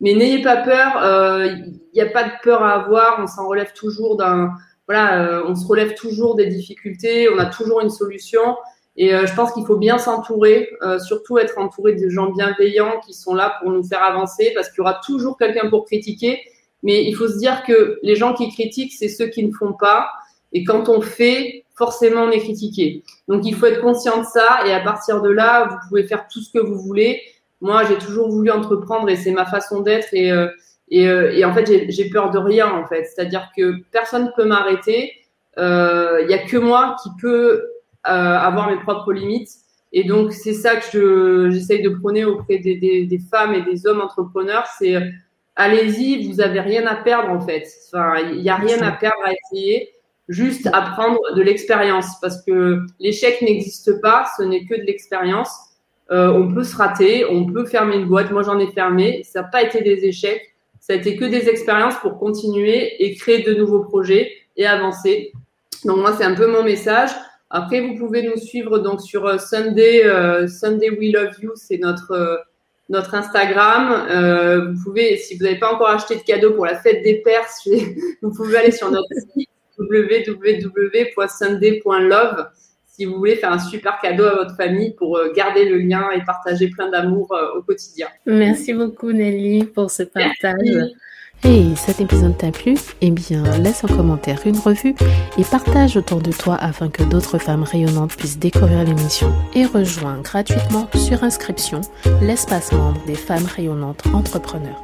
Mais 0.00 0.14
n'ayez 0.14 0.42
pas 0.42 0.56
peur. 0.58 1.02
Euh, 1.02 1.46
il 1.46 1.80
n'y 1.94 2.00
a 2.00 2.10
pas 2.10 2.24
de 2.24 2.32
peur 2.42 2.62
à 2.62 2.74
avoir. 2.74 3.18
On 3.20 3.26
s'en 3.26 3.46
relève 3.46 3.72
toujours 3.72 4.16
d'un. 4.16 4.52
Voilà, 4.88 5.22
euh, 5.22 5.44
on 5.46 5.54
se 5.54 5.66
relève 5.66 5.94
toujours 5.94 6.34
des 6.34 6.46
difficultés. 6.46 7.28
On 7.32 7.38
a 7.38 7.46
toujours 7.46 7.80
une 7.80 7.90
solution. 7.90 8.56
Et 8.96 9.14
euh, 9.14 9.26
je 9.26 9.34
pense 9.34 9.52
qu'il 9.52 9.64
faut 9.64 9.76
bien 9.76 9.98
s'entourer, 9.98 10.68
euh, 10.82 10.98
surtout 10.98 11.38
être 11.38 11.58
entouré 11.58 11.94
de 11.94 12.08
gens 12.08 12.30
bienveillants 12.30 13.00
qui 13.04 13.14
sont 13.14 13.34
là 13.34 13.56
pour 13.60 13.70
nous 13.70 13.82
faire 13.82 14.02
avancer, 14.02 14.52
parce 14.54 14.68
qu'il 14.68 14.78
y 14.78 14.80
aura 14.80 15.00
toujours 15.04 15.38
quelqu'un 15.38 15.70
pour 15.70 15.84
critiquer. 15.84 16.40
Mais 16.82 17.04
il 17.04 17.14
faut 17.14 17.28
se 17.28 17.38
dire 17.38 17.62
que 17.64 17.98
les 18.02 18.16
gens 18.16 18.34
qui 18.34 18.50
critiquent, 18.50 18.92
c'est 18.92 19.08
ceux 19.08 19.26
qui 19.26 19.44
ne 19.44 19.52
font 19.52 19.72
pas. 19.72 20.10
Et 20.52 20.64
quand 20.64 20.88
on 20.88 21.00
fait, 21.00 21.64
forcément, 21.74 22.22
on 22.22 22.30
est 22.30 22.40
critiqué. 22.40 23.02
Donc 23.28 23.46
il 23.46 23.54
faut 23.54 23.66
être 23.66 23.80
conscient 23.80 24.18
de 24.20 24.26
ça. 24.26 24.66
Et 24.66 24.72
à 24.72 24.80
partir 24.80 25.22
de 25.22 25.30
là, 25.30 25.68
vous 25.68 25.76
pouvez 25.88 26.04
faire 26.04 26.26
tout 26.28 26.40
ce 26.40 26.52
que 26.52 26.58
vous 26.58 26.78
voulez. 26.78 27.22
Moi, 27.60 27.84
j'ai 27.84 27.96
toujours 27.96 28.28
voulu 28.28 28.50
entreprendre 28.50 29.08
et 29.08 29.16
c'est 29.16 29.30
ma 29.30 29.46
façon 29.46 29.80
d'être. 29.80 30.08
Et, 30.12 30.32
euh, 30.32 30.48
et, 30.88 31.04
et, 31.04 31.44
en 31.44 31.54
fait, 31.54 31.88
j'ai 31.88 32.10
peur 32.10 32.30
de 32.30 32.38
rien, 32.38 32.70
en 32.70 32.86
fait. 32.86 33.04
C'est-à-dire 33.04 33.48
que 33.56 33.76
personne 33.92 34.24
ne 34.26 34.30
peut 34.36 34.44
m'arrêter. 34.44 35.12
Il 35.56 36.26
n'y 36.26 36.34
a 36.34 36.44
que 36.46 36.56
moi 36.58 36.96
qui 37.02 37.10
euh, 37.24 37.62
avoir 38.04 38.70
mes 38.70 38.80
propres 38.80 39.12
limites. 39.12 39.50
Et 39.92 40.04
donc, 40.04 40.32
c'est 40.32 40.54
ça 40.54 40.76
que 40.76 41.50
j'essaye 41.50 41.82
de 41.82 41.90
prôner 41.90 42.24
auprès 42.24 42.58
des, 42.58 42.76
des, 42.76 43.04
des, 43.04 43.18
femmes 43.18 43.54
et 43.54 43.62
des 43.62 43.86
hommes 43.86 44.00
entrepreneurs. 44.00 44.66
C'est 44.78 44.96
allez-y, 45.56 46.28
vous 46.28 46.40
avez 46.40 46.60
rien 46.60 46.86
à 46.86 46.96
perdre 46.96 47.30
en 47.30 47.40
fait. 47.40 47.68
Enfin, 47.86 48.14
il 48.32 48.42
n'y 48.42 48.50
a 48.50 48.56
rien 48.56 48.80
à 48.82 48.92
perdre 48.92 49.22
à 49.24 49.32
essayer. 49.32 49.90
Juste 50.28 50.68
apprendre 50.72 51.18
de 51.34 51.42
l'expérience 51.42 52.18
parce 52.20 52.42
que 52.42 52.80
l'échec 53.00 53.42
n'existe 53.42 54.00
pas, 54.00 54.24
ce 54.38 54.42
n'est 54.44 54.64
que 54.64 54.74
de 54.74 54.82
l'expérience. 54.82 55.50
Euh, 56.10 56.32
on 56.32 56.52
peut 56.52 56.64
se 56.64 56.76
rater, 56.76 57.24
on 57.28 57.46
peut 57.46 57.64
fermer 57.64 57.96
une 57.96 58.06
boîte. 58.06 58.30
Moi, 58.30 58.42
j'en 58.42 58.58
ai 58.58 58.68
fermé. 58.68 59.22
Ça 59.24 59.42
n'a 59.42 59.48
pas 59.48 59.62
été 59.62 59.82
des 59.82 60.04
échecs. 60.04 60.54
Ça 60.78 60.92
a 60.92 60.96
été 60.96 61.16
que 61.16 61.24
des 61.24 61.48
expériences 61.48 61.96
pour 61.96 62.18
continuer 62.18 63.02
et 63.02 63.14
créer 63.14 63.42
de 63.42 63.54
nouveaux 63.54 63.84
projets 63.84 64.32
et 64.56 64.66
avancer. 64.66 65.32
Donc 65.84 65.98
moi, 65.98 66.14
c'est 66.16 66.24
un 66.24 66.34
peu 66.34 66.46
mon 66.46 66.62
message. 66.62 67.10
Après, 67.54 67.82
vous 67.82 67.96
pouvez 67.96 68.22
nous 68.22 68.38
suivre 68.38 68.78
donc 68.78 69.02
sur 69.02 69.26
euh, 69.26 69.36
Sunday, 69.36 70.06
euh, 70.06 70.48
Sunday 70.48 70.88
We 70.88 71.12
Love 71.12 71.34
You, 71.42 71.52
c'est 71.54 71.76
notre 71.76 72.12
euh, 72.12 72.38
notre 72.88 73.14
Instagram. 73.14 74.06
Euh, 74.10 74.72
vous 74.72 74.82
pouvez, 74.82 75.18
si 75.18 75.36
vous 75.36 75.44
n'avez 75.44 75.58
pas 75.58 75.70
encore 75.72 75.90
acheté 75.90 76.16
de 76.16 76.22
cadeau 76.22 76.52
pour 76.52 76.64
la 76.64 76.76
fête 76.76 77.04
des 77.04 77.16
pères, 77.16 77.46
vous 78.22 78.34
pouvez 78.34 78.56
aller 78.56 78.72
sur 78.72 78.90
notre 78.90 79.12
site 79.34 79.50
www.sunday.love 79.78 82.46
si 82.86 83.04
vous 83.04 83.16
voulez 83.16 83.36
faire 83.36 83.52
un 83.52 83.58
super 83.58 84.00
cadeau 84.00 84.24
à 84.24 84.34
votre 84.34 84.56
famille 84.56 84.94
pour 84.94 85.20
garder 85.34 85.66
le 85.66 85.76
lien 85.78 86.10
et 86.10 86.24
partager 86.24 86.68
plein 86.68 86.90
d'amour 86.90 87.34
au 87.56 87.62
quotidien. 87.62 88.08
Merci 88.26 88.74
beaucoup 88.74 89.12
Nelly 89.12 89.64
pour 89.64 89.90
ce 89.90 90.02
partage. 90.02 90.92
Hey, 91.44 91.74
cet 91.76 92.00
épisode 92.00 92.38
t'a 92.38 92.52
plu? 92.52 92.76
Eh 93.00 93.10
bien, 93.10 93.42
laisse 93.58 93.82
un 93.82 93.88
commentaire, 93.88 94.38
une 94.46 94.58
revue 94.58 94.94
et 95.36 95.42
partage 95.42 95.96
autour 95.96 96.20
de 96.20 96.30
toi 96.30 96.54
afin 96.54 96.88
que 96.88 97.02
d'autres 97.02 97.38
femmes 97.38 97.64
rayonnantes 97.64 98.14
puissent 98.14 98.38
découvrir 98.38 98.84
l'émission. 98.84 99.32
Et 99.52 99.66
rejoins 99.66 100.18
gratuitement 100.18 100.88
sur 100.94 101.24
inscription 101.24 101.80
l'espace 102.20 102.70
membre 102.70 103.00
des 103.08 103.16
femmes 103.16 103.46
rayonnantes 103.56 104.04
entrepreneurs. 104.14 104.80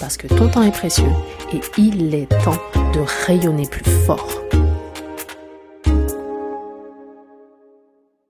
Parce 0.00 0.18
que 0.18 0.26
ton 0.26 0.48
temps 0.48 0.62
est 0.62 0.72
précieux 0.72 1.12
et 1.54 1.60
il 1.78 2.14
est 2.14 2.28
temps 2.44 2.60
de 2.92 3.00
rayonner 3.26 3.66
plus 3.66 3.90
fort. 4.04 4.28